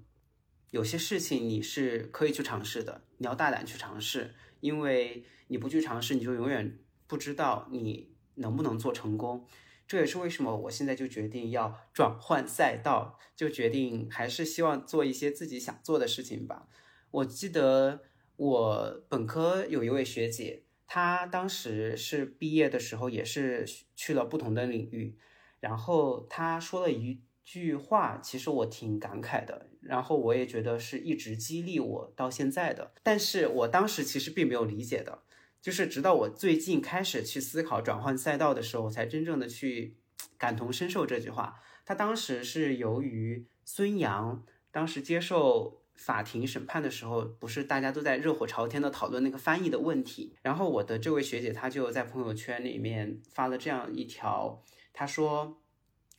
[0.71, 9.47] 有些事情你是可以去尝试的，你要大胆去尝试，因为你不去尝试，你就永远不知道你能不能做成功。
[9.87, 16.69] 这也是为什么我现在就决定要转换赛道，就决定还是希望做一些自己想做的事情吧。
[17.13, 18.03] 我记得
[18.37, 20.63] 我本科有一位学姐。
[20.89, 23.67] 她当时是毕业的时候，也是
[23.97, 25.19] 去了不同的领域，
[25.59, 32.93] 然后她说了一句话，其实我挺感慨的，然后我也觉得是一直激励我到现在的。
[33.03, 35.23] 但是我当时其实并没有理解的，
[35.61, 39.97] 就是直到我最近开始去思考转换赛道的时候，我才真正的去
[40.39, 41.61] 感同身受这句话。
[41.85, 45.83] 她当时是由于孙杨当时接受。
[45.97, 50.37] 法庭审判的时候，不是大家都在热火朝天的讨论那个翻译的问题。
[50.43, 55.61] 然后我的这位学姐，她就在朋友圈里面发了这样一条，她说，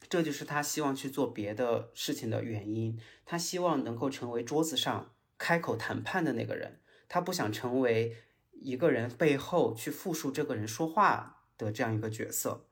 [0.09, 2.99] 这就是她希望去做别的事情的原因。
[3.25, 8.15] 她希望能够成为桌子上开口谈判的那个人，她不想成为
[8.51, 12.65] 一个人背后去复述这个人说话的这样一个角色。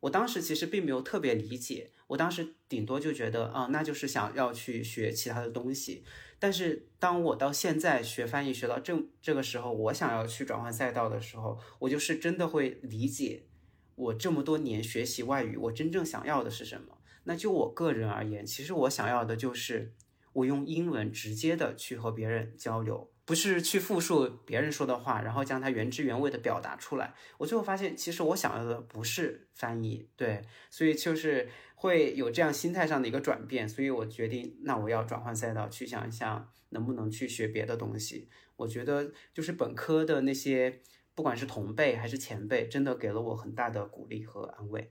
[0.00, 6.04] 我当时其实并没有特别理解，我当时顶多就觉得啊，那就是想要去学其他的东西。
[6.38, 13.46] 但是当我到现在学翻译学到这这个时候，我想要去转换赛道的时候，我就是真的会理解
[13.94, 16.98] 我这么多年学习外语，我真正想要的是什么。
[17.24, 19.92] 那就我个人而言，其实我想要的就是
[20.32, 23.10] 我用英文直接的去和别人交流。
[23.24, 27.12] 不是去复述别人说的话，然后将它原汁原味的表达出来。
[27.36, 31.46] 我最后发现，其实我想要的不是翻译，对，所以就是
[31.80, 33.68] 会有这样心态上的一个转变。
[33.68, 38.28] 所以我决定，那我要转换赛道，去想一想能不能去学别的东西。
[38.56, 40.80] 我觉得就是本科的那些，
[41.14, 44.90] 不管是同辈还是前辈，真的给了我很大的鼓励和安慰。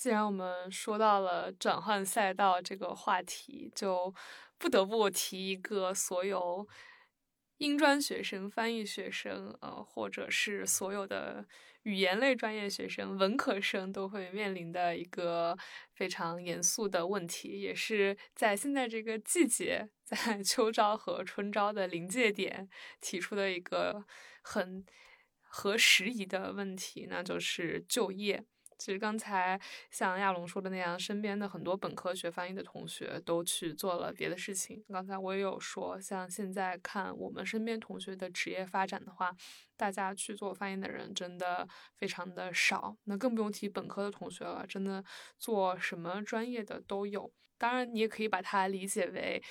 [0.00, 4.14] 既然我们说到了转换赛道这个话题，就
[4.56, 6.66] 不得不提一个所有
[7.58, 11.46] 英专学生、翻译学生，呃，或者是所有的
[11.82, 15.54] 语言类专业学生、文科生都会面临的一个
[15.92, 22.70] 非常严肃的问题，也是在现在这个季节，在 秋招和春招的临界点
[23.02, 24.06] 提出的一个
[24.40, 24.82] 很
[25.42, 28.46] 合时宜的问题，那就是就业。
[28.80, 29.60] 其实刚才
[29.90, 34.82] 像亚龙说的那样，身边的很多本科学翻译的同学都去做了别的事情。
[34.88, 39.30] 刚才我也有说，像现在看我们身边同学的职业发展的话，
[39.76, 42.96] 大家去做翻译的人真的非常的少。
[43.04, 45.04] 那更不用提本科的同学了，真的
[45.38, 47.30] 做什么专业的都有。
[47.58, 49.42] 当然，你也可以把它理解为，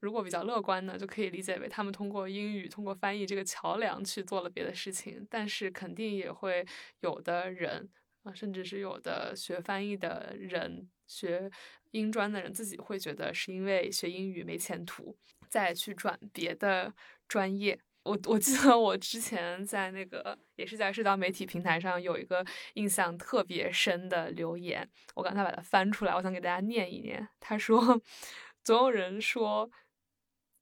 [0.00, 5.26] 如果比较乐观呢，就可以理解为他们通过英语、通过翻译这个桥梁去做了别的事情。
[5.28, 6.64] 但是肯定也会
[7.00, 7.90] 有的人。
[8.34, 11.50] 甚至是有的学翻译的人、学
[11.92, 15.16] 英专的人，自己会觉得是因为学英语没前途，
[15.48, 16.92] 再去转别的
[17.26, 17.78] 专业。
[18.04, 27.28] 我我记得我之前在那个也是在社交媒体平台上有一个印象特别深的留言，我刚才把它翻出来，我想给大家念一念。
[27.40, 28.00] 他说
[28.64, 29.70] ：“总有人说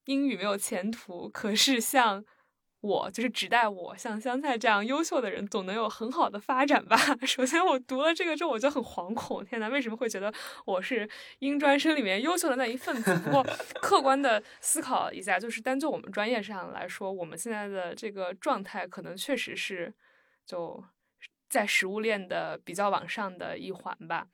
[0.07, 2.25] 英语没有前途，可是像。
[2.81, 6.97] 我就是指代我，像香菜这样优秀的人，总能有很好的发展吧。
[7.27, 9.45] 首先，我读了这个之后，我就很惶恐。
[9.45, 10.33] 天呐，为什么会觉得
[10.65, 11.09] 我是
[11.41, 13.15] 英专生里面优秀的那一份子？
[13.25, 13.43] 不过，
[13.81, 19.93] 客观的思考一下，就是单就我们专业上来说，我们现在的这个状态，可能确实是
[20.45, 20.85] 就
[21.49, 24.27] 在食物链的比较往上的一环吧。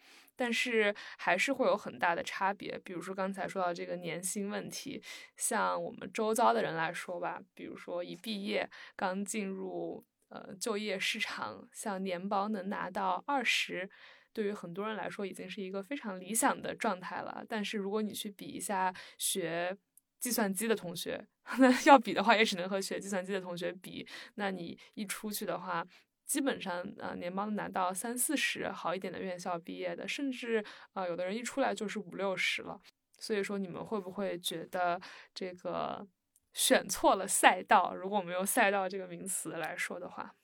[0.42, 5.00] 但是还是会有很大的差别，比如说刚才说到这个年薪问题，
[5.36, 13.88] 像我们周遭的人来说吧，比如说一毕业刚进入呃就业市场，像年包能拿到二十，
[14.32, 17.44] 对于很多人来说已经是一个非常理想的状态了。
[17.48, 19.76] 但是如果你去比一下学
[20.18, 21.24] 计算机的同学，
[21.60, 25.86] 那要比的话也只能和学计算机的同学比，那你一出去的话。
[26.32, 30.64] 基本上，呃，年包拿到三四十，好一点的院校毕业的，甚至，
[30.94, 32.80] 呃，有的人一出来就是五六十了。
[33.18, 34.98] 所以说，你们会不会觉得
[35.34, 36.08] 这个
[36.54, 37.94] 选错了赛道？
[37.94, 40.34] 如果我们用赛道这个名词来说的话，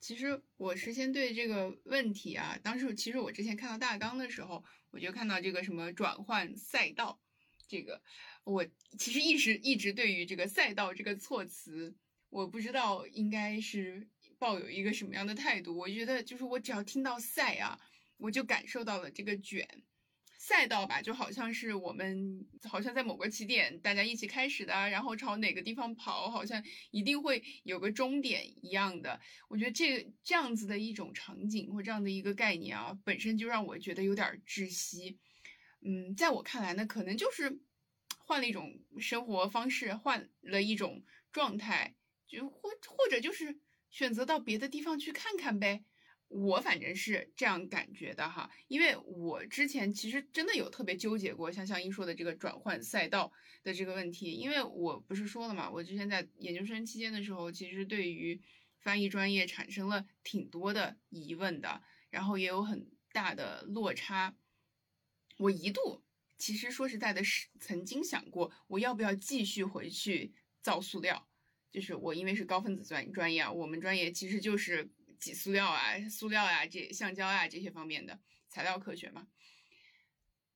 [0.00, 7.20] 其实我是先对这个问题啊，当时其实我之前看到大纲的时候，我就看到这个什么转换赛道，
[7.68, 8.00] 这个
[8.44, 8.64] 我
[8.98, 11.94] 其实一直一直对于这个赛道这个措辞，
[12.30, 14.08] 我不知道应该是。
[14.42, 15.78] 抱有一个什么样的态度？
[15.78, 17.78] 我觉得就是我只要听到赛啊，
[18.16, 19.84] 我就感受到了这个卷
[20.36, 29.20] 赛道吧，就好像是我们好像在某个起点大家一起开始的，然后朝哪个地方跑，好像一定会有个终点一样的。
[29.46, 35.20] 我觉得这这样子的一种场景或这样的一个概念啊，本身就让我觉得有点窒息。
[35.82, 37.60] 嗯，在我看来呢，可能就是
[38.18, 41.94] 换了一种生活方式，换了一种状态，
[42.26, 43.60] 就或或者就是。
[43.92, 45.84] 选择到别的地方去看看呗，
[46.28, 53.30] 我反正是这样感觉的哈，因为我之前其实真的有特别纠结过，像像英说的这个转换赛道
[53.62, 58.40] 的这个问题，因为我不是说了嘛，我之前在研究生期间的时候，其实对于
[58.80, 64.34] 翻译专业产生了挺多的疑问的，然后也有很大的落差，
[65.36, 66.02] 我一度
[66.38, 70.32] 其实说实在的，是曾经想过我要不要继续回去
[70.62, 71.28] 造塑料。
[71.72, 79.26] 就是我，因为是高分子专专业啊，我们专业其实就是挤塑料啊、塑料呀、这橡胶啊这些方面的材料科学嘛。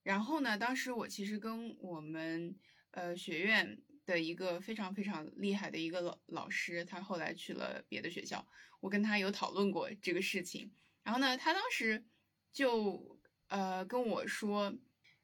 [0.02, 2.54] 然后呢，当时我其实跟我们
[2.90, 8.46] 呃学院的一个非常非常厉害的一个老老师，他后来去了别的学校，
[8.80, 10.70] 我跟他有讨论过这个事情。
[11.02, 12.04] 然后呢，他当时
[12.52, 14.72] 就呃跟我说，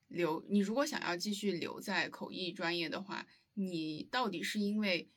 [0.08, 5.10] 留你如果想要继续留在口译专业的话，你到底是因为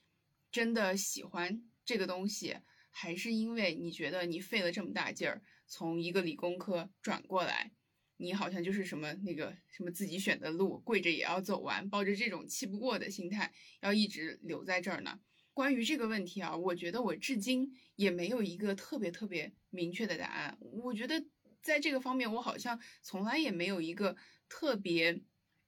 [0.56, 2.56] 真的喜欢这个东西，
[2.90, 7.74] 还是因为你觉得你费了这么大劲儿从一个理工科转过来，
[8.16, 15.20] 你好像就是什么那个什么自己选的路，跪着也要走完，抱着这种气不过的心态要一直留在这儿呢？
[15.54, 20.58] 关于这个问题啊，我觉得我至今也没有一个特别特别明确的答案。
[20.62, 21.22] 我觉得
[21.62, 24.16] 在这个方面，我好像从来也没有一个
[24.48, 25.22] 特别。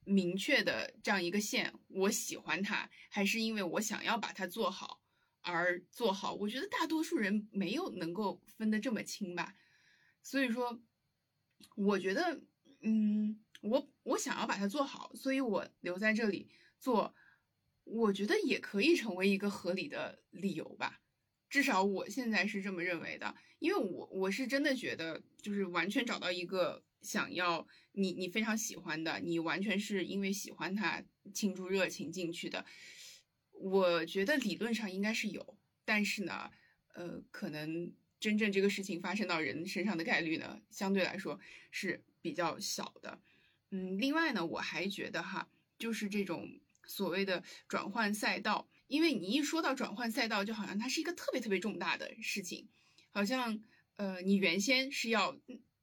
[0.08, 5.02] 明确的这样一个线，我喜欢它，还是因为我想要把它做好
[5.42, 6.34] 而做好。
[6.34, 9.54] 我觉得大多数人没有能够分得这么清吧。
[10.24, 10.82] 所以说，
[11.76, 12.42] 我觉得，
[12.82, 16.50] 嗯，我我想要把它做好，所以我留在这里
[16.80, 17.14] 做，
[17.84, 21.02] 我觉得也可以成为一个合理的理由吧。
[21.50, 27.68] 至少我现在是这么认为的，因为我我是真的觉得，就是完全找到一个想要。
[28.00, 31.04] 你你非常喜欢的，你完全是因为喜欢它
[31.34, 32.64] 倾注热情进去的。
[33.54, 36.52] 我觉得理论上应该是有，但是呢，
[36.94, 41.40] 呃，可能真正这个事情发生到人身上的概率呢，相对来说
[41.72, 43.20] 是比较小的。
[43.72, 45.50] 嗯，另外呢，我还觉得哈，
[45.80, 46.48] 就是这种
[46.86, 52.68] 所谓的转换赛道，因为你一说到转换赛道，就好像它是一个特别特别重大的事情，
[53.10, 53.60] 好像
[53.96, 55.36] 呃，你原先是要。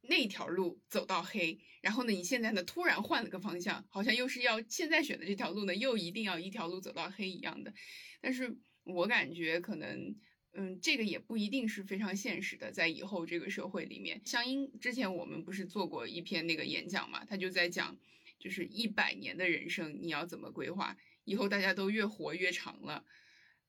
[0.08, 7.72] 那条路走到黑，然后呢，你现在呢突然换了个方向，好像又是要现在选的这条路呢，又一定要一条路走到黑一样的。
[8.20, 10.14] 但是我感觉可能，
[10.52, 14.20] 嗯，这个也不一定是非常现实的，在以后这个社会里面。
[14.24, 17.98] 像英之前我们不是做过一篇那个演讲嘛，他就在讲，
[18.38, 23.04] 就是一百年的人生你要怎么规划，以后大家都越活越长了，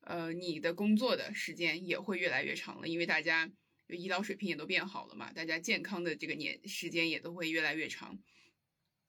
[0.01, 3.51] 呃，你的工作的时间也会越来越长了，因为大家。
[3.87, 8.19] 就医疗水平也都变好了嘛，大家健康的这个年时间也都会越来越长。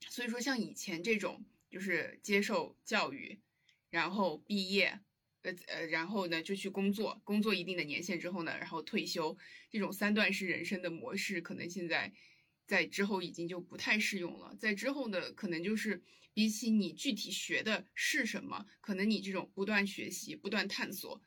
[0.09, 3.41] 所以说，像以前这种就是接受教育，
[3.89, 5.01] 然后毕业，
[5.43, 9.37] 呃呃，然后呢就去工作，工作一定的年限之后呢，然后退休，
[9.71, 12.13] 这种三段式人生的模式，可能现在
[12.67, 14.55] 在之后已经就不太适用了。
[14.59, 16.03] 在之后呢可能就是
[16.35, 21.23] 比起你具体学的是什么，可能你这种不断学习、不断探索、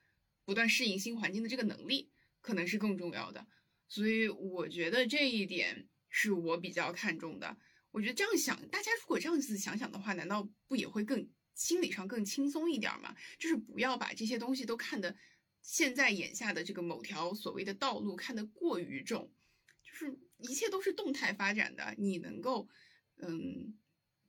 [0.46, 3.48] 不断适应新环境的这个能力，可能是更重要的。
[3.88, 7.57] 所以我觉得这一点是我比较看重的。
[7.91, 13.16] 我觉得这样想，大家如果这样子想想的话，难道不也会更心理上更轻松一点吗？
[13.40, 15.16] 就是不要把这些东西都看得
[15.64, 19.34] 现在眼下的这个某条所谓的道路看得过于重，
[19.82, 21.95] 就是一切都是动态发展的。
[21.98, 22.70] 你能够
[23.18, 23.76] 嗯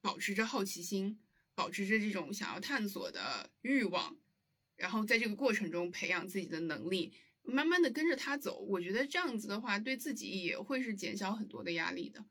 [0.01, 1.21] 保持着好奇心，
[1.55, 4.17] 保持着这种想要探索的欲望，
[4.77, 7.13] 然后在这个过程中培养自己的能力。
[7.51, 12.25] 慢慢的跟着他走，我觉得这样子的话，对自己也会是减小很多的压力的。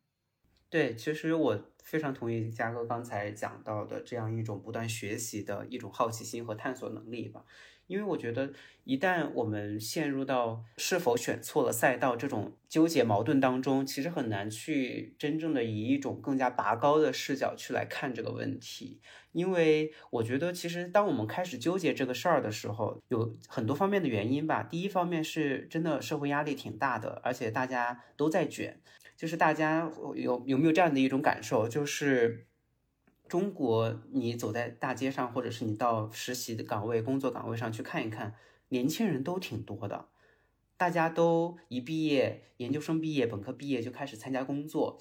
[0.70, 7.44] 对，其实我非常同意嘉哥刚才讲到的这样一种不断学习的一种好奇心和探索能力吧。
[7.90, 8.54] 因为我觉得，
[8.84, 19.02] 一旦我们陷入到是否选错了赛道这种纠结矛盾当中，其实很难去真正的以一种更加拔高的视角去来看这个问题。
[19.32, 24.62] 因为我觉得，其实当我们开始纠结这个事儿的时候，有很多方面的原因吧。
[24.62, 28.80] 第一方面是真的社会压力挺大的，而且大家都在卷。
[29.18, 32.46] 就是大家有有没有这样的一种感受，就是。
[33.30, 38.34] 中国，你走在大街上，或者是你到实习的岗位、工作岗位上去看一看，
[38.70, 40.10] 年轻人都挺多的，
[40.76, 45.00] 大家都一毕业，研究生毕业、本科毕业就开始参加工作。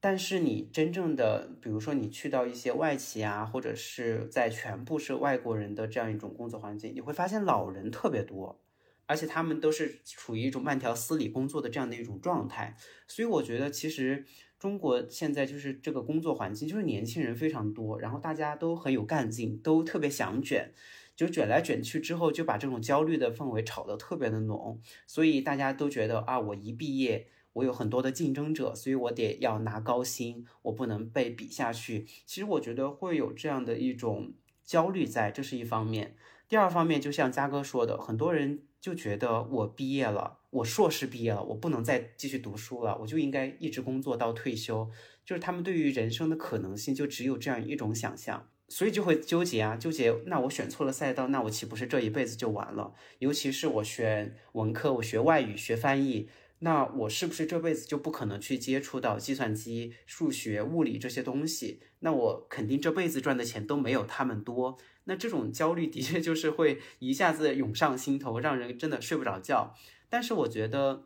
[0.00, 8.60] 但是你真正的，比如说你去到一些外企啊，或者是在全部是外国人的这样一种工作环境，你会发现老人特别多，
[9.06, 12.76] 而且他们都是处于一种慢条斯理工作的这样的一种状态。
[13.06, 14.26] 所以我觉得其实。
[14.62, 20.70] 中国现在就是这个工作环境，就是年轻人非常多，然后大家都很有干劲，都特别想卷，
[21.16, 32.06] 就卷来卷去之后，就把这种焦虑的氛围炒得特别的浓，所以大家都觉得啊，我一毕业，我有很多的竞争者，所以我得要拿高薪，我不能被比下去。
[32.24, 34.32] 其实我觉得会有这样的一种
[34.64, 36.14] 焦虑在，这是一方面。
[36.48, 40.38] 第二方面，就像嘉哥说的，很多人就觉得我毕业了。
[40.52, 44.90] 我硕士毕业了，我不能再继续读书了，我就应该一直工作到退休。
[45.24, 50.12] 就是他们对于人生的可能性就只有这样一种想象，所以就会纠结啊，纠结。
[50.26, 52.92] 那我选错了赛道，那我岂不是这一辈子就完了？
[53.20, 61.80] 尤其是我选文科，我学外语、学翻译，那我是不是这辈子就不可能去接触到计算机、数学、物理这些东西？
[62.00, 64.76] 那我肯定这辈子赚的钱都没有他们多。
[65.04, 69.74] 那这种焦虑的确就是会一下子涌上心头，让人真的睡不着觉。
[70.12, 71.04] 但是我觉得，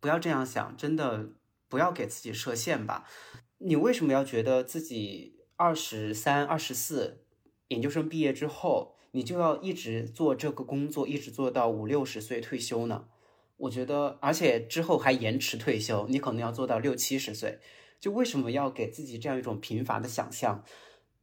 [0.00, 1.32] 不要这样想，真的
[1.68, 3.04] 不要给自己设限吧。
[3.58, 7.26] 你为什么要觉得自己二十三、二十四，
[7.68, 13.06] 研究生毕业之后，你就要一直做这个工作，一直做到五六十岁退休呢？
[13.58, 17.60] 我觉得，而且之后还延迟退休，你可能要做到六七十岁。
[18.00, 20.64] 就为什么要给自己这样一种贫乏的想象？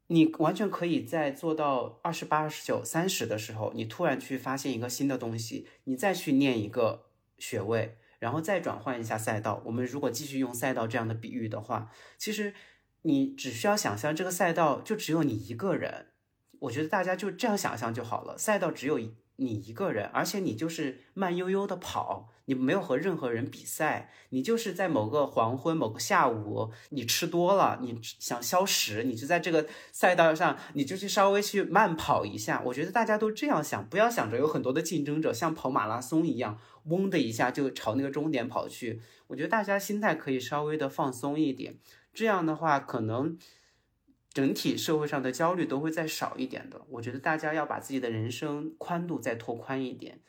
[0.08, 7.06] 你完全可以在做到二十八、二十九、三十的时候，你突然去发现一个新的东西，你再去念一个
[7.38, 9.62] 学位，然后再转换一下赛道。
[9.66, 12.54] 我们如果继续用赛道这样的比喻的话，其实
[13.04, 16.08] 你只需要想象这个赛道就只有你一个人。
[16.60, 19.00] 我觉得大家就这样想象就好了，赛道只有
[19.38, 22.33] 你一个人，而且你就是慢悠悠的跑。
[22.46, 32.62] 你没有和任何人比赛，你就是在某个黄昏、某个下午，你吃多了，你想消食，你就在这个赛道上，你就去稍微去慢跑一下。
[32.66, 39.02] 我觉得大家都这样想，不要想着有很多的竞争者，像跑马拉松一样，嗡的一下就朝那个终点跑去。
[39.28, 41.78] 我觉得大家心态可以稍微的放松一点，
[42.14, 43.38] 这样的话，可能
[44.34, 46.82] 整体社会上的焦虑都会再少一点的。
[46.90, 50.20] 我觉得大家要把自己的人生宽度再拓宽一点。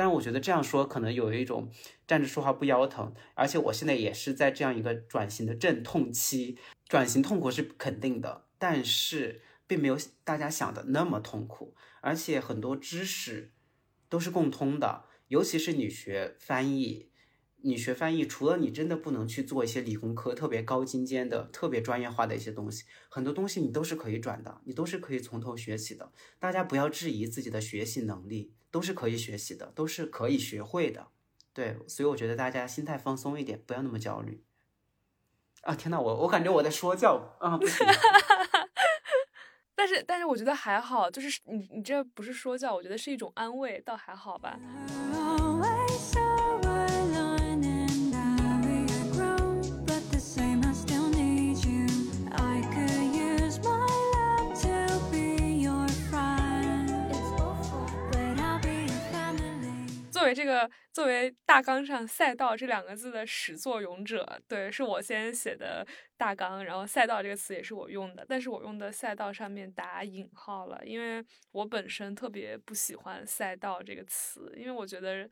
[0.00, 1.70] 但我觉得这样说可能有一种
[2.06, 6.56] 站着说话不腰疼，而且我现在也是在这样一个转型的阵痛期，
[6.88, 13.52] 转型痛苦是肯定的，但是并没有大家想的那么痛苦，而且很多知识
[14.08, 17.10] 都是共通的，尤其是你学翻译。
[17.62, 26.10] 你学翻译，除了你真的不能去做一些理工科特别高精尖的、特别专业化的一些东西，很多东西你都是可以转的，你都是可以从头学起的。
[26.38, 31.08] 大家不要质疑自己的学习能力，都是可以学习的，都是可以学会的。
[31.52, 34.44] 对，所以我觉得大家心态放松一点，不要那么焦虑。
[35.62, 37.58] 啊，天呐，我我感觉我在说教啊！
[37.58, 37.86] 不行。
[39.74, 44.58] 但是但是我觉得还好，就是你你这不是说教，我觉得是一种安慰，倒还好吧。
[60.34, 65.86] 这个作为大纲上“赛道”这两个字的始作俑者，对，是我先写的
[66.16, 75.28] 大纲，然后“赛道”这个词也是我用的，但是我用的“赛道”上面打引号了，因为我本身特别不喜欢“赛道”这个词，因为我觉得。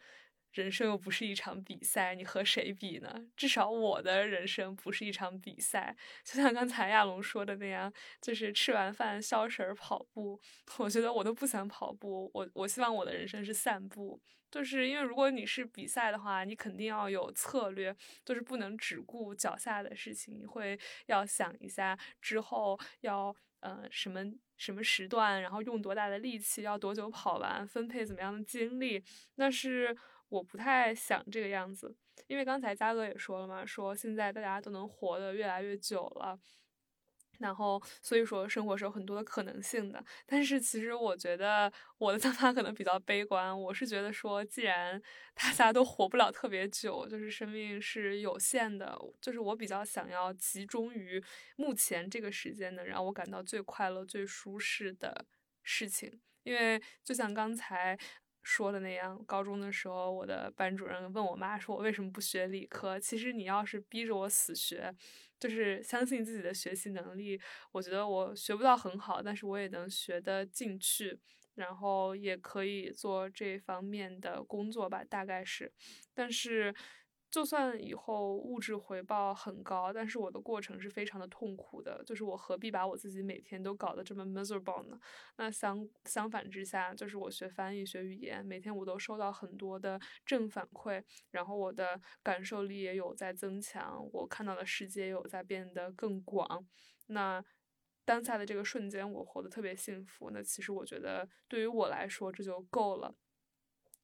[0.54, 3.14] 人生又不是一场比赛，你和谁比呢？
[3.36, 5.94] 至少我的人生不是一场比赛。
[6.24, 7.92] 就像刚才亚龙说的那样，
[8.22, 10.40] 就是吃完饭消食跑步。
[10.78, 14.18] 我觉得我都不想跑步，我我希望我的人生是散步。
[14.50, 17.94] 就是因为如果你是比赛的话，你肯定要有策略，
[18.24, 24.24] 就是不能只顾脚下的事情，你会要想一下之后要呃什么
[24.56, 29.02] 什么时段，然后用多大的力气，要多久跑完，分配怎么样的精力，
[29.36, 29.96] 那是。
[30.30, 31.96] 我不太想这个样子，
[32.26, 36.38] 因为刚才嘉哥也说了嘛，说现在大家都能活得越来越久了，
[37.38, 40.04] 然后所以说生活是有很多的可能性的。
[40.26, 45.00] 但是其实我觉得我的想法可能比较悲观，我是觉得说，既然
[45.34, 51.22] 大家都活不了特别久，就是生命是有限的，就是我比较想要集中于
[51.56, 55.24] 目前这个时间能让我感到最快乐、最舒适的
[55.62, 57.98] 事情，因为就像刚才。
[58.48, 64.90] 说的那样，高中的时候，我的班主任问我妈说：“我为什么不学理科？”其实你要是逼着我死学，
[65.38, 67.38] 就是相信自己的学习能力，
[67.72, 71.18] 我觉得我学不到很好，但是我也能学得进去，
[71.56, 75.70] 然后也可以做这方面的工作吧，大概是，
[76.14, 76.74] 但是。
[77.30, 82.02] 就算以后物质回报很高，但是我的过程是非常的痛苦的。
[82.06, 84.98] 就是我何必把我自己每天都搞得这么 miserable 呢？
[85.36, 96.66] 那相相反之下，就是我学翻译学语言，每天我都收到很多的正反馈，然后我的感受力也有在增强，我看到的世界也有在变得更广。
[97.08, 97.44] 那
[98.06, 100.30] 当下的这个瞬间，我活得特别幸福。
[100.30, 103.14] 那其实我觉得对于我来说，这就够了。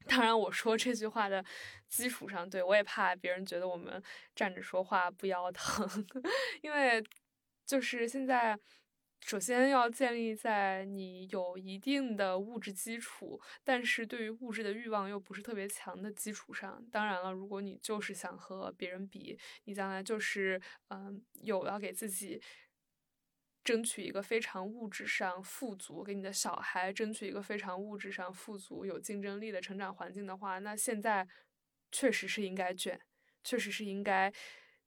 [0.06, 1.44] 当然，我说这句话的
[1.88, 4.02] 基础上，对我也怕别人觉得我们
[4.34, 5.88] 站着说话不腰疼，
[6.62, 7.02] 因为
[7.66, 8.58] 就是现在，
[9.20, 16.84] 首先要建立在你有一定的物质基础，但是对于物质的欲望又不是特别强的基础上。
[16.92, 22.40] 当然了，如果你就是想和别人比，你将来就是嗯，有要给自己。
[23.64, 31.26] 争取一个非常物质上富足，给你的小孩争取一个非常物质上富足、有竞争力的成长环境的话，那现在
[31.90, 33.00] 确实是应该卷，
[33.42, 34.30] 确实是应该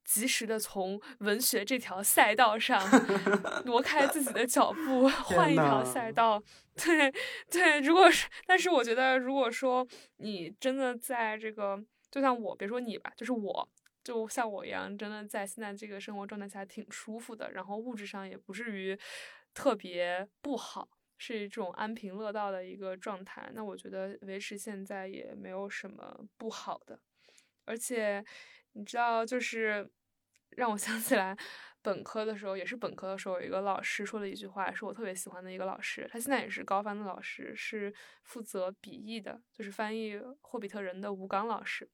[0.04, 2.80] 及时的从文学这条赛道上
[3.66, 6.40] 挪开自己的脚步，换一条赛道。
[6.76, 7.12] 对
[7.50, 9.86] 对，如果是，但是我觉得，如果说
[10.18, 13.68] 你真的在这个，就像我，别说你吧，就是我。
[14.08, 18.98] 就像我一样，真的在现在这个生活状态下挺舒服的，然后物质上也不至于
[19.52, 23.50] 特别不好，是一种安贫乐道的一个状态。
[23.52, 26.98] 那我觉得维持现在也没有什么不好的。
[27.66, 28.24] 而且
[28.72, 29.86] 你知道，就是
[30.56, 31.36] 让我想起来
[31.82, 36.08] 本科的时候，也是本科的时候，有一个老师说了一句话，是我特别喜欢的一个老师。
[36.10, 41.86] 他现在也是高翻的老师，是负责笔译的，就是翻译《霍比特人》的吴刚老师。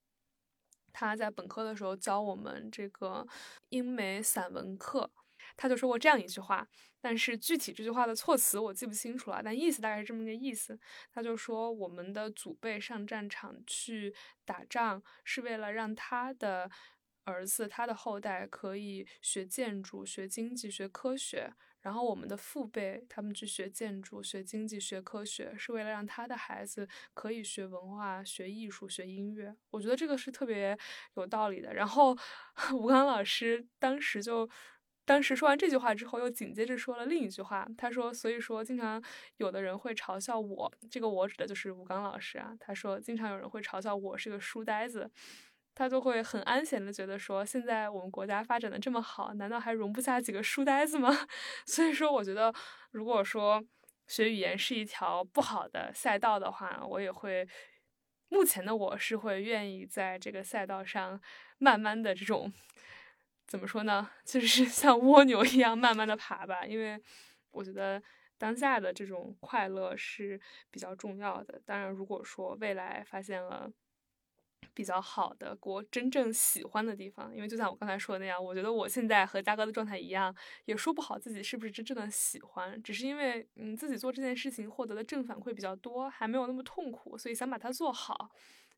[0.94, 3.26] 他在本科的时候教我们这个
[3.70, 5.10] 英美散文课，
[5.56, 6.66] 他就说过这样一句话，
[7.00, 10.78] 但是具体这句话的措辞我记不清楚了，但意思大概是这么个意思。
[11.12, 14.14] 他就说我们的祖辈上战场去
[14.44, 16.70] 打仗，是为了让他的
[17.24, 21.52] 儿子、他的后代可以学建筑、学经济学、科学。
[21.84, 29.54] 然后我们的父辈他们去学建筑、学经济学、科学，是为了让他的孩子可以学文化、学艺术、学音乐。
[29.70, 30.76] 我觉得这个是特别
[31.16, 31.74] 有道理的。
[31.74, 32.16] 然后
[32.72, 34.48] 吴刚老师当时就，
[35.04, 37.68] 当时说完这句话之后，又紧接着说了另一句话。
[37.76, 39.02] 他说：“所以说，经常
[39.36, 42.56] 有的人会嘲笑我，这个我指的就是吴刚老师啊。
[42.58, 45.10] 他说，经常有人会嘲笑我是个书呆子。”
[45.74, 51.10] 他就会很安闲的觉得说，现在我们国家发展的这么好，难道还容不下几个书呆子吗？
[51.66, 52.54] 所以说，我觉得
[52.92, 53.62] 如果说
[54.06, 57.46] 学语言是一条不好的赛道的话，我也会，
[58.28, 61.20] 目前的我是会愿意在这个赛道上
[61.58, 62.52] 慢慢的这种，
[63.46, 64.10] 怎么说呢？
[64.24, 67.02] 就是 像蜗牛一样慢慢的爬吧，因为
[67.50, 68.00] 我觉得
[68.38, 70.40] 当下的这种快乐是
[70.70, 71.60] 比较重要的。
[71.66, 73.68] 当然，如果说未来发现了。
[74.74, 80.34] 比较好的，我真正喜欢的地方，因为就像我刚才说的那样，我觉得我现在和嘉哥的状态一样，
[80.64, 88.30] 也说不好自己是不是真正的喜欢，只是因为嗯自己做这件事情获得的正反馈比较多，还没有那么痛苦，所以想把它做好，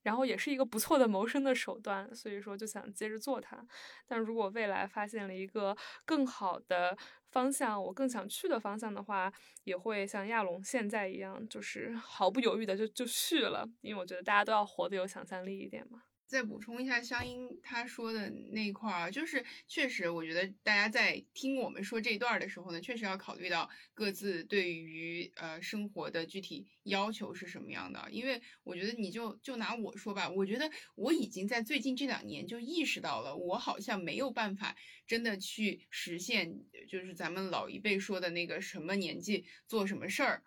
[0.03, 3.67] 然后也是一个不错的谋生的手段，所以说就想接着做它。
[4.07, 6.97] 但如果未来发现了一个更好的，
[7.37, 9.31] 方向，我更想去的方向的话，
[9.65, 16.01] 也会像亚龙现在一样，就是毫不犹豫的就就去了，因为我觉得大家都要活得有想象力一点嘛。
[16.27, 28.09] 再补充一下香音他说的那块儿，就是确实，我觉得大家在听我们说这一段的时候呢，确实要考虑到各自对于呃生活的具体要求是什么样的。
[28.11, 34.77] 因为我觉得你就就拿我说吧，我觉得我已经在最近这两年就意识到了，我好像没有办法
[35.07, 40.43] 真的去实现，就是咱们老一辈说的那个什么年纪做什么事儿。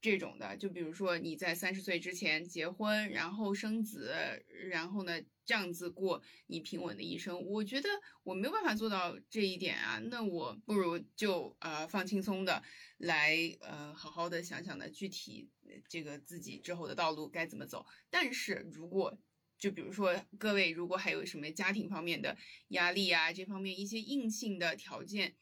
[0.00, 4.14] 这种的，就比如说你在三十岁之前结婚，然后生子，
[4.70, 7.88] 然后呢这样子过你平稳的一生，我觉得
[8.22, 9.98] 我没有办法做到这一点啊。
[9.98, 12.62] 那我不如就呃放轻松的
[12.98, 15.50] 来呃好好的想想呢，具体
[15.88, 17.84] 这个自己之后的道路该怎么走。
[18.08, 19.18] 但是如果
[19.58, 22.36] 就比如说各位如果还有什么家庭方面的
[22.68, 25.34] 压力啊，这方面一些硬性的条件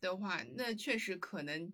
[0.00, 1.72] 的话，那确实可能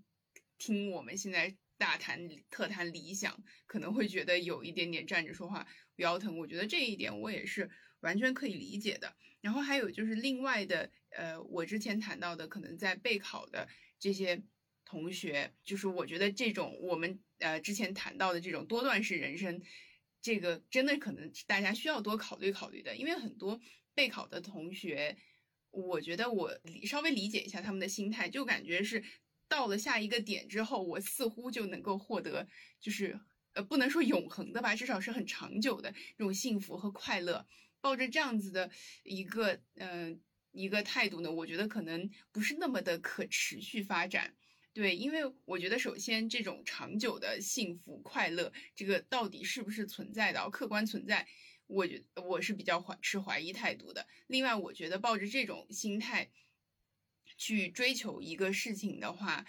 [0.56, 1.54] 听我们现在。
[1.80, 5.66] 大谈特谈理想，可能会觉得有一点点站着说话
[5.96, 6.36] 不腰疼。
[6.36, 7.70] 我觉得这一点我也是
[8.00, 9.16] 完全可以理解的。
[9.40, 13.66] 然后还有就是另外的，呃，我之前谈到的，可能在备考的
[13.98, 14.42] 这些
[14.84, 19.62] 同学，就是我觉得这种我们呃之前谈到的这种多段式人生，
[20.20, 22.94] 这个真的可能大家需要多考虑考虑的。
[22.94, 23.58] 因为很多
[23.94, 25.16] 备考的同学，
[25.70, 29.02] 我觉得我稍微理解一下他们的心态，就感觉是。
[29.50, 32.46] 到了下一个点之后，我似乎就能够获得，
[32.80, 33.18] 就是
[33.52, 37.44] 呃，不能说永恒的吧，至少是很长久的这种幸福和快乐。
[37.80, 38.70] 抱着这样子的
[39.02, 40.20] 一个嗯
[40.52, 44.36] 一个态度呢，我觉得可能不是那么的可持续发展。
[44.72, 51.26] 对，因为我觉得首先这种长久的幸福快乐，这个到底是不是存在的，客观存在，
[51.66, 54.06] 我觉我是比较怀持怀疑态度的。
[54.28, 56.30] 另外，我觉得抱着这种心态。
[57.40, 59.46] 去追求一个事情的话，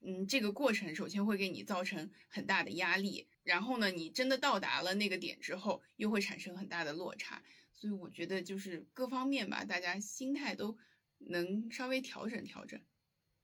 [0.00, 7.44] 嗯，这个过程首先会给你造成很大的压力，然后呢，你真的到达了那个点之后，又会产生很大的落差。
[7.72, 10.76] 所以我觉得就是各方面吧，大家心态都
[11.18, 12.82] 能稍微调整调整，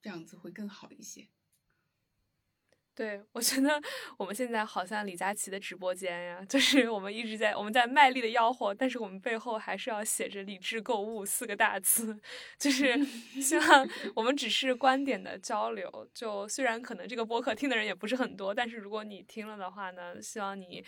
[0.02, 1.28] 这样子会更好一些。
[2.96, 3.82] 对，我觉得
[4.16, 12.16] 我们现在好像李佳琦的直播间呀，就是我们一直在我们在卖力的吆喝，但是我们背后还是要写着“理智购物”四个大字，
[12.56, 12.96] 就是
[13.42, 16.08] 希望我们只是观点的交流。
[16.14, 20.84] 就虽然可能这个播客听的人也不是很多，但是如果你听了的话呢，希望你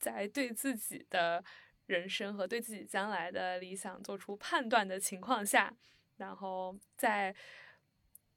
[0.00, 1.44] 在对自己的
[1.86, 5.72] 人生和对自己将来的理想做出判断的情况下，
[6.16, 7.32] 然后再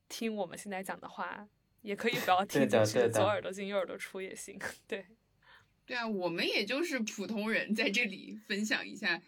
[0.07, 1.47] 听我们现在讲的话。
[1.81, 4.59] 也可以不要听进去，左耳朵进右耳朵出也行。
[4.87, 5.05] 对，
[5.85, 9.21] 对啊，我们也就是普通人，在这里分享一下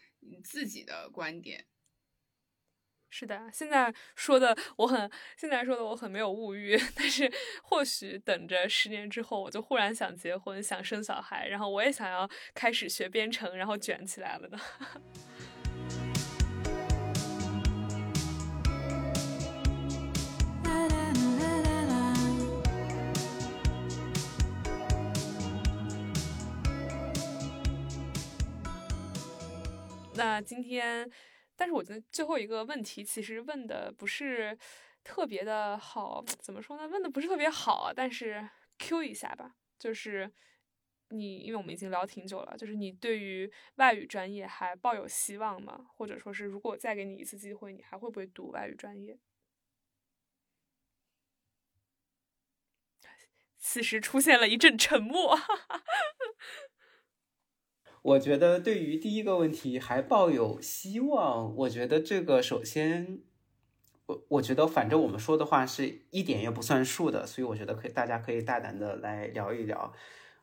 [0.43, 1.65] 自己的观点。
[3.13, 7.29] 是的，现在说的我很，现在说的我很没有物欲， 但是
[7.61, 14.57] 或许等着十年之后，我就忽然想结婚，想生小孩，然后我也想要开始学编程，然后卷起来了呢。
[30.21, 31.09] 那今天，
[31.55, 34.55] 但是我觉得最后一个问题其实问的不是
[35.03, 36.87] 特别的好，怎么说呢？
[36.87, 40.31] 问的不是特别好，但是 Q 一下吧，就是
[41.09, 45.87] 你，因为我们已经聊挺久了，就是你对于外语专业还抱有希望吗？
[45.95, 49.17] 或者说是如果再给你一次机会，你还会不会读外语专业？
[53.57, 55.35] 此时出现了一阵沉默。
[55.35, 55.83] 哈哈哈
[58.03, 61.55] 我觉得对于第一个问题还抱有希望。
[61.55, 63.19] 我觉得这个首先，
[64.07, 69.93] 我我觉得反正我们说的话是一点也不算数的，所以我觉得可以大家可以大胆的来聊一聊。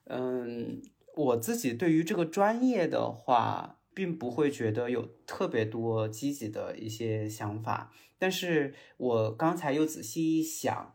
[0.04, 0.80] 嗯，
[1.16, 10.94] 我自己对于这个专业的话，并不会觉得有特别多积极的一些想法，但是我刚才又仔细一想。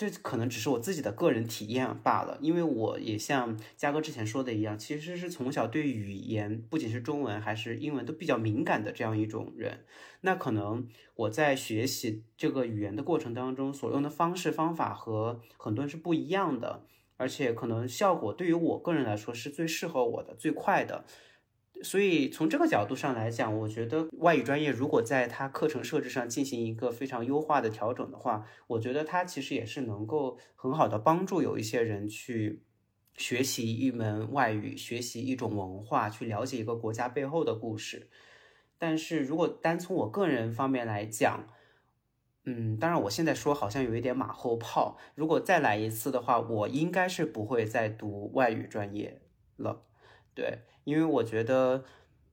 [0.00, 9.80] 这可能只是我自己的个人体验罢了，因为我也像嘉哥之前说的一样，其实是从小对语言，不仅是中文还是英文都比较敏感的这样一种人。
[10.22, 16.86] 那可能我在学习这个语言的过程当中，所用的方式方法和很多人是不一样的，
[17.18, 21.04] 而且可能效果对于我个人来说是最适合我的、最快的。
[21.82, 32.62] 所以从这个角度上来讲，我觉得外语专业如果在它课程设置上进行一个非常优化的调整的话，我觉得它其实也是能够很好的帮助有一些人去
[33.16, 38.08] 学习一门外语，学习一种文化，去了解一个国家背后的故事。
[38.78, 41.46] 但是如果单从我个人方面来讲，
[42.44, 44.96] 嗯，当然我现在说好像有一点马后炮。
[45.14, 49.20] 如果再来一次的话，我应该是不会再读外语专业
[49.56, 49.84] 了。
[50.34, 51.84] 对，因为我觉得，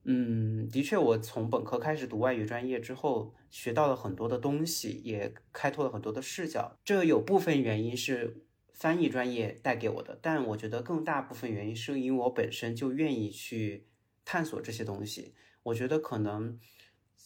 [0.04, 6.76] 嗯，的确，我从本科开始读外语专业之后，学到了很多的东西，也开拓了很多的视角。
[6.84, 13.86] 这有部分原因是翻译专业带给我的，但我觉得更大部分原因是因为我本身就愿意去
[14.24, 15.34] 探索这些东西。
[15.62, 16.58] 我觉得可能。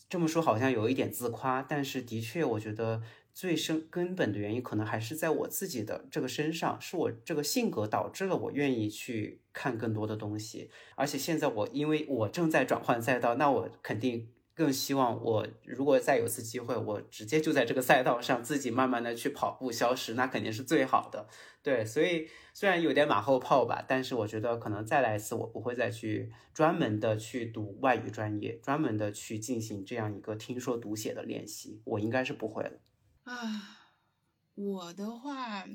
[0.08, 3.00] 这么说好像有一点自夸，但是的确，我觉得
[3.34, 10.70] 最深根本的原因可能还是在我自己的这个身上，是我这个性格导致了我愿意去看更多的东西。
[10.94, 14.28] 而且现在我因为我正在转换赛道，那我肯定。
[14.54, 21.26] 更希望我如果再有次机会，我直接就在这个赛道上自己慢慢的去跑步消失，那肯定是最好的。
[21.62, 32.72] 对，所以虽然有点马后炮吧，但是我觉得可能再来一次，我不会再去专门的去读外语专业，专门的去进行这样一个听说读写的练习，我应该是不会了。
[33.24, 33.92] 啊，
[34.54, 35.66] 我的话，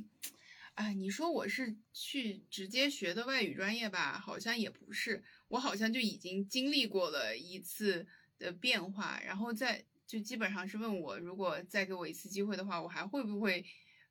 [0.75, 4.19] 哎，你说我是去直接学的外语专业吧？
[4.19, 8.07] 好像也不是，我好像就已经经历过了一次。
[8.39, 13.65] 的变化，然后再就基本上是问我，如果再给我一次机会的话，我还会不会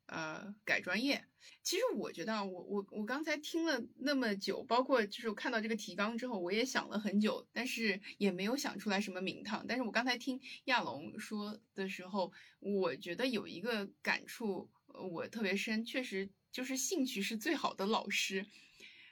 [0.07, 1.23] 呃改专业？
[1.63, 9.65] 其实我觉得啊，我我我刚才听了那么久，包括就是看到这个提纲之后，我也想了很久，但是也没有想出来什么名堂。
[9.67, 14.69] 但是我刚才听亚龙说的时候，我觉得有一个感触
[15.11, 18.45] 我特别深，确实就是兴趣是最好的老师。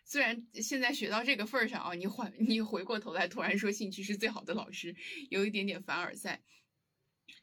[0.04, 4.96] 虽然现在学到这个份儿上啊，你缓你回过头来突然说兴趣是最好的老师，
[5.30, 6.44] 有一点点凡尔赛，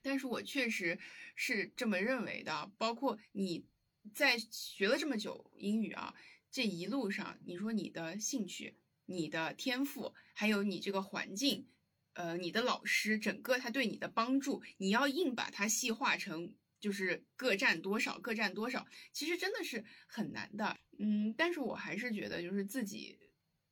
[0.03, 0.99] 但是我确实
[1.35, 2.71] 是这么认为的。
[2.77, 3.65] 包括你
[4.13, 6.15] 在学了这么久英语啊，
[6.51, 8.77] 这一路上，你说你的兴趣、
[9.07, 11.69] 你的天赋，还有你这个环境，
[12.15, 16.55] 呃，你的老师，整个他对你的帮助，你要硬把它细化成。
[16.81, 23.21] 就是各占多少，各占多少，其实真的是很难的，嗯，但是我还是觉得，就是自己，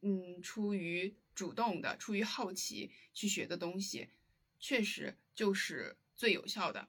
[0.00, 4.10] 嗯，出于主动的、出于好奇去学的东西，
[4.60, 6.86] 确实就是最有效的。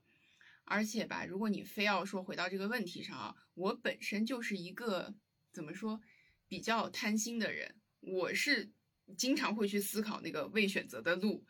[0.66, 5.16] 而且吧，如果你非要说回到这个问题上啊，我本身就是一个
[5.54, 6.02] 怎么说
[6.50, 8.72] 比较贪心的人，我是
[9.18, 11.46] 经常会去思考那个未选择的路，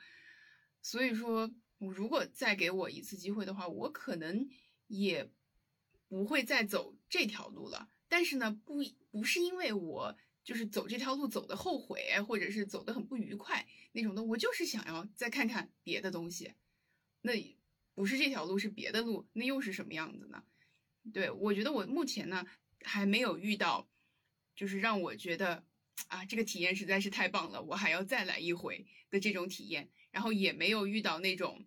[0.81, 1.51] 所以说。
[1.83, 4.47] 如果再给我一次机会的话，我可能
[4.85, 5.31] 也
[6.07, 7.89] 不会再走这条路了。
[8.07, 16.53] 但是呢，不不是因为我就是走这条路走的后悔，或者是走的很不愉快那种的，我就是想要再看看别的东西。
[17.21, 17.33] 那
[17.93, 20.43] 不是这条路，是别的路，那又是什么样子呢？
[21.13, 22.45] 对我觉得我目前呢
[22.81, 23.89] 还没有遇到，
[24.55, 25.65] 就是让我觉得
[26.07, 29.89] 啊这个体验实在是太棒了，我还要再来一回的这种体验。
[30.11, 31.65] 然后也没有遇到那种。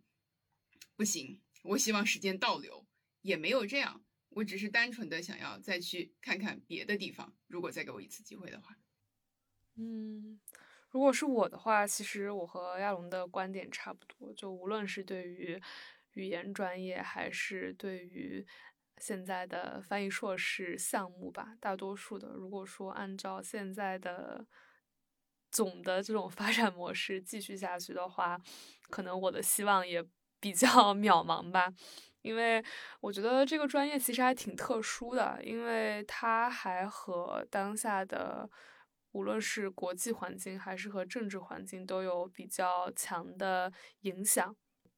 [0.97, 2.87] 不行，我希望时间倒流，
[3.23, 7.35] 也没有这样，我只是单纯的想要再去看看别的地方。
[7.49, 8.77] 如果再给我一次机会的话，
[9.77, 10.39] 嗯，
[10.91, 15.61] 如果是我的话，其实我和亚龙的观点差不多，就无论是对于
[16.15, 18.47] 语言专业，还是对于
[18.99, 24.47] 现在的翻译硕士项目吧，大多数的，如果说按照现在的
[25.51, 28.41] 总的这种发展模式继续下去的话，
[28.91, 30.05] 可能我的希望也。
[30.41, 31.73] 比较 渺茫吧，
[32.21, 32.63] 因为
[33.01, 38.47] 我觉得这个专业其实还挺特殊的，因为它还和当下的
[39.13, 43.73] 无论是国际环境还是和政治环境都有比较强的
[44.03, 44.55] 影响。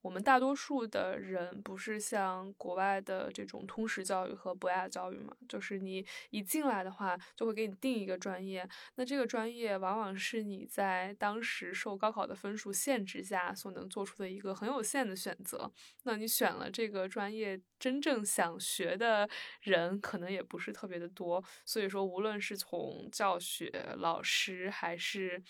[0.07, 5.37] 我们大多数的人不是像国外的这种通识教育和博雅教育嘛？
[5.49, 15.69] 就是你一进来的话，就会给你定一个专业，那这个专业往往是你在当时受高考的分数限制下所能做出的一个很有限的选择。
[16.05, 19.29] 那你选了这个专业，真正想学的
[19.63, 21.43] 人可能也不是特别的多。
[21.65, 25.43] 所以说，无论是从教学、老师还是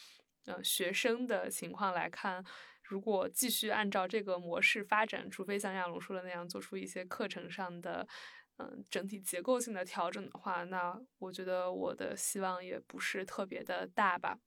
[0.46, 2.42] 呃学生的情况来看。
[2.88, 8.06] 如果继续按照这个模式发展，除非像亚龙说的那样做出一些课程上的，
[8.58, 14.38] 嗯，整体结构性的调整的话，那我觉得我的希望也不是特别的大吧。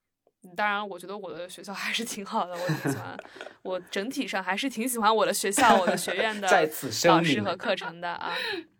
[0.56, 3.14] 当然，我觉得我的学校还是挺好的，我挺喜欢，
[3.62, 6.48] 我整体上还是挺喜欢我的学校、我的学院的
[7.06, 8.34] 老师和课程的啊。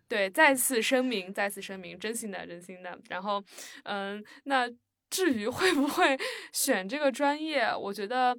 [0.07, 2.99] 对，再次声明，再次声明，真心的，真心的。
[3.09, 3.41] 然后，
[3.83, 4.67] 嗯，那
[5.09, 6.17] 至于会不会
[6.51, 8.35] 选这个专业，我觉得。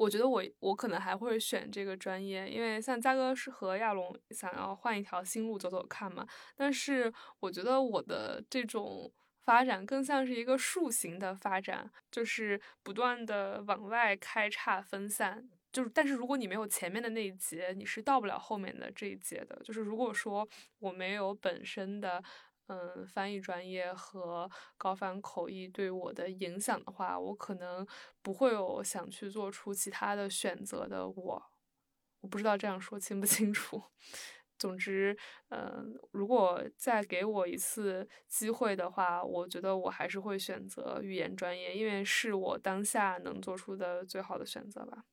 [0.00, 6.26] 我觉得我我可能还会选这个专业，因为像嘉哥是和亚龙想要换一条新路走走看嘛。
[6.56, 9.12] 但是我觉得我的这种
[9.44, 19.60] 发展更像是一个树形的发展，就是不断的往外开叉分散，就是，但是如果你没有前面的那一节，你是到不了后面的这一节的。
[19.62, 20.48] 就是如果说
[20.78, 22.24] 我没有本身的
[22.70, 24.48] 嗯翻译专业和
[24.78, 27.84] 高翻口译对我的影响的话，我可能
[28.22, 31.42] 不会有想去做出其他的选择的我。
[32.20, 33.82] 我不知道这样说清不清楚。
[34.58, 35.16] 总之，
[35.48, 45.04] 嗯，如果再给我一次机会的话，我觉得我还是会选择语言专业，因为是我当下能做出的最好的选择吧。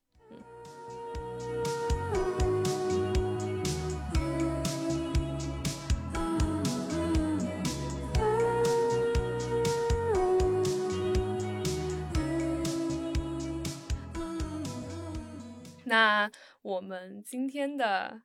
[15.87, 16.29] 那
[16.61, 18.21] 我们今天的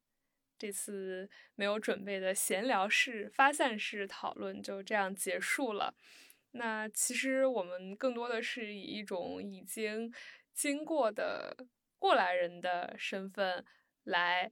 [0.58, 5.94] 这次没有准备的闲聊式、发散式讨论就这样结束了。
[6.50, 10.12] 那其实我们更多的是以一种已经
[10.52, 11.56] 经过的
[12.00, 13.64] 过来人的身份
[14.02, 14.50] 来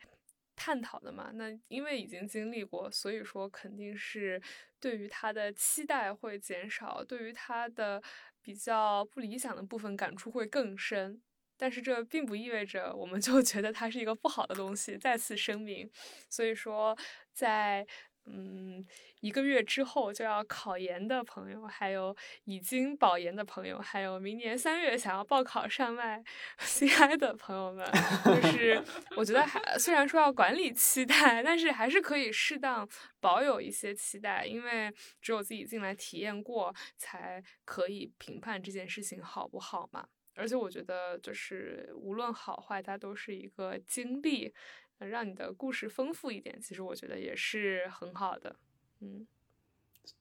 [0.54, 1.32] 探讨的嘛。
[1.34, 4.40] 那因为已经经历过，所以说肯定是
[4.78, 8.00] 对于他的期待会减少，对于他的
[8.40, 11.20] 比较不理想的部分感触会更深。
[11.60, 14.96] 但是这并不意味着我们就觉得它是一个不好的东西。
[14.96, 15.90] 再次声明，
[16.30, 16.96] 所以说，
[17.34, 17.86] 在
[18.24, 18.86] 嗯
[19.20, 26.22] 一个月之后就要考研的朋友，还有已经保研的朋友，还有明年三月想要报考上外
[26.60, 27.86] CI 的朋友们，
[28.24, 28.82] 就是
[29.16, 32.88] 我觉得还虽然说要管理期待，但是还是可以适当
[33.20, 40.06] 保有一些期待，因为只有自己进来体验过，才可以评判这件事情好不好嘛。
[40.34, 44.54] 而且我觉得，就是无论好坏，它都是一个经历，
[44.98, 46.60] 让你的故事丰富一点。
[46.60, 48.56] 其实我觉得也是很好的。
[49.00, 49.26] 嗯，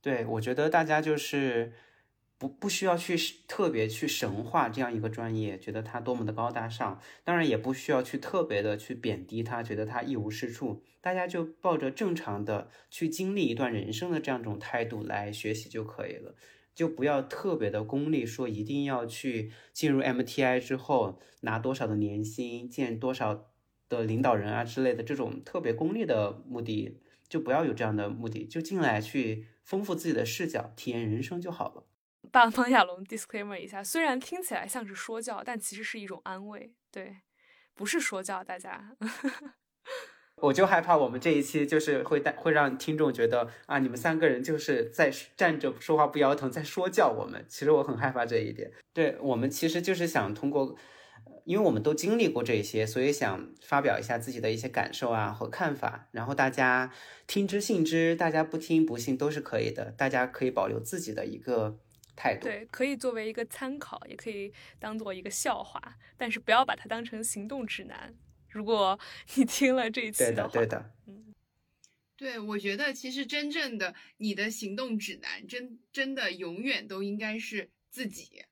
[0.02, 1.73] 对，我觉得大家就是
[2.38, 3.15] 不不需要去
[3.48, 7.02] 特别去神化这样一个专业，觉得它多么的高大上。
[7.23, 10.84] 当然，也不需要去特别的去贬低它，觉得它一无是处。
[11.02, 16.36] 大家就抱着正常的去经历一段人生的这样一种态度来学习就可以了。
[16.80, 23.51] 就不要特别的功利，说一定要去进入 MTI 之后拿多少的年薪，见多少
[23.89, 26.97] 的领导人啊之类的这种特别功利的目的，
[27.27, 31.84] 就不要有这样的目的，就进来去丰富自己的视角，体验人生就好了。
[32.31, 37.18] 帮方亚龙 disclaimer 一下，虽然听起来像是说教，但其实是一种安慰，对，
[37.76, 38.95] 不是说教，大家。
[40.41, 47.45] 我就害怕我们这一期就是会带会让听众觉得啊，你们三个人就是在站着说话不腰疼，在说教我们。
[47.48, 48.72] 其实我很害怕这一点。
[48.94, 50.76] 对我们其实就是想通过，
[51.45, 56.07] 因为我们都经历过这些，所以想发表一下自己的一些感受啊和看法。
[56.11, 56.91] 然后大家
[57.28, 59.91] 听之信之，大家不听不信都是可以的。
[59.98, 61.78] 大家可以保留自己的一个
[62.16, 65.82] 态度，对，可以作为一个参考，也可以当做一个笑话，
[66.18, 68.14] 但是不要把它当成行动指南。
[68.50, 69.00] 如果
[69.36, 71.34] 你听了这一期的话，对的，对的，嗯，
[72.18, 78.44] 对，我觉得其实真正的你的行动指南，真真的永远都应该是自己。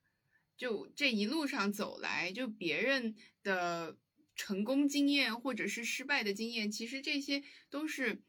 [0.56, 3.96] 就这一路上走来，就别人的
[4.34, 8.22] 成功经验或者是失败的经验，其实这些都是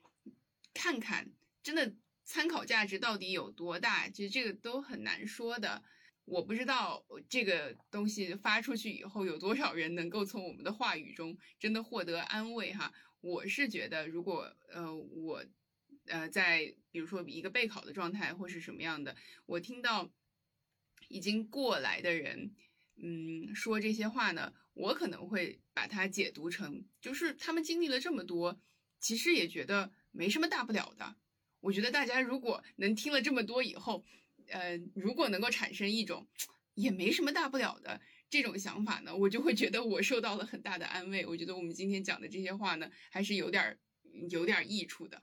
[0.74, 1.32] 看看
[1.64, 5.84] 真的参考价值到底有多大，其实这个都很难说的。
[6.30, 12.94] 我不知道这个东西发出去以后有多少人能够从我们的话语中真的获得安慰哈。
[13.20, 15.44] 我是觉得，如果呃我
[16.06, 19.16] 呃在比如说一个备考的状态或是什么样的，
[19.48, 20.12] 我听到
[21.08, 22.54] 已经过来的人
[22.96, 28.62] 嗯说这些话呢，我可能会把它解读成就是他们经历了这么多，
[29.00, 31.16] 其实也觉得没什么大不了的。
[31.62, 34.06] 我觉得大家如果能听了这么多以后。
[34.52, 36.28] 呃，如果能够产生一种
[36.76, 38.00] 也没什么大不了的
[38.30, 41.26] 这种想法呢，我就会觉得我受到了很大的安慰。
[41.26, 43.78] 我觉得我们今天讲的这些话呢，还是有点
[44.30, 45.22] 有点益处的。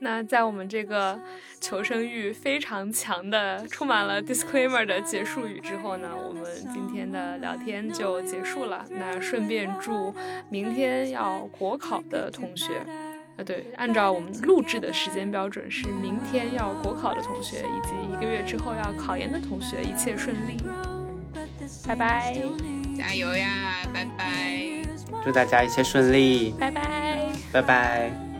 [0.00, 1.22] 那在我们这个
[1.60, 8.84] 求生欲非常强的、充满了 disclaimer 的结束语之后呢，我们今天的聊天就结束了。
[8.90, 10.12] 那顺便祝
[10.50, 12.84] 明天要国考的同学。
[13.36, 20.56] 呃，对，按照我们录制的时间标准，是明天要国考的同学，以及一个月之后要考研的同学，一切顺利，
[21.86, 22.36] 拜拜，
[22.96, 24.62] 加油呀，拜拜，
[25.24, 28.31] 祝大家一切顺利，拜拜，拜拜。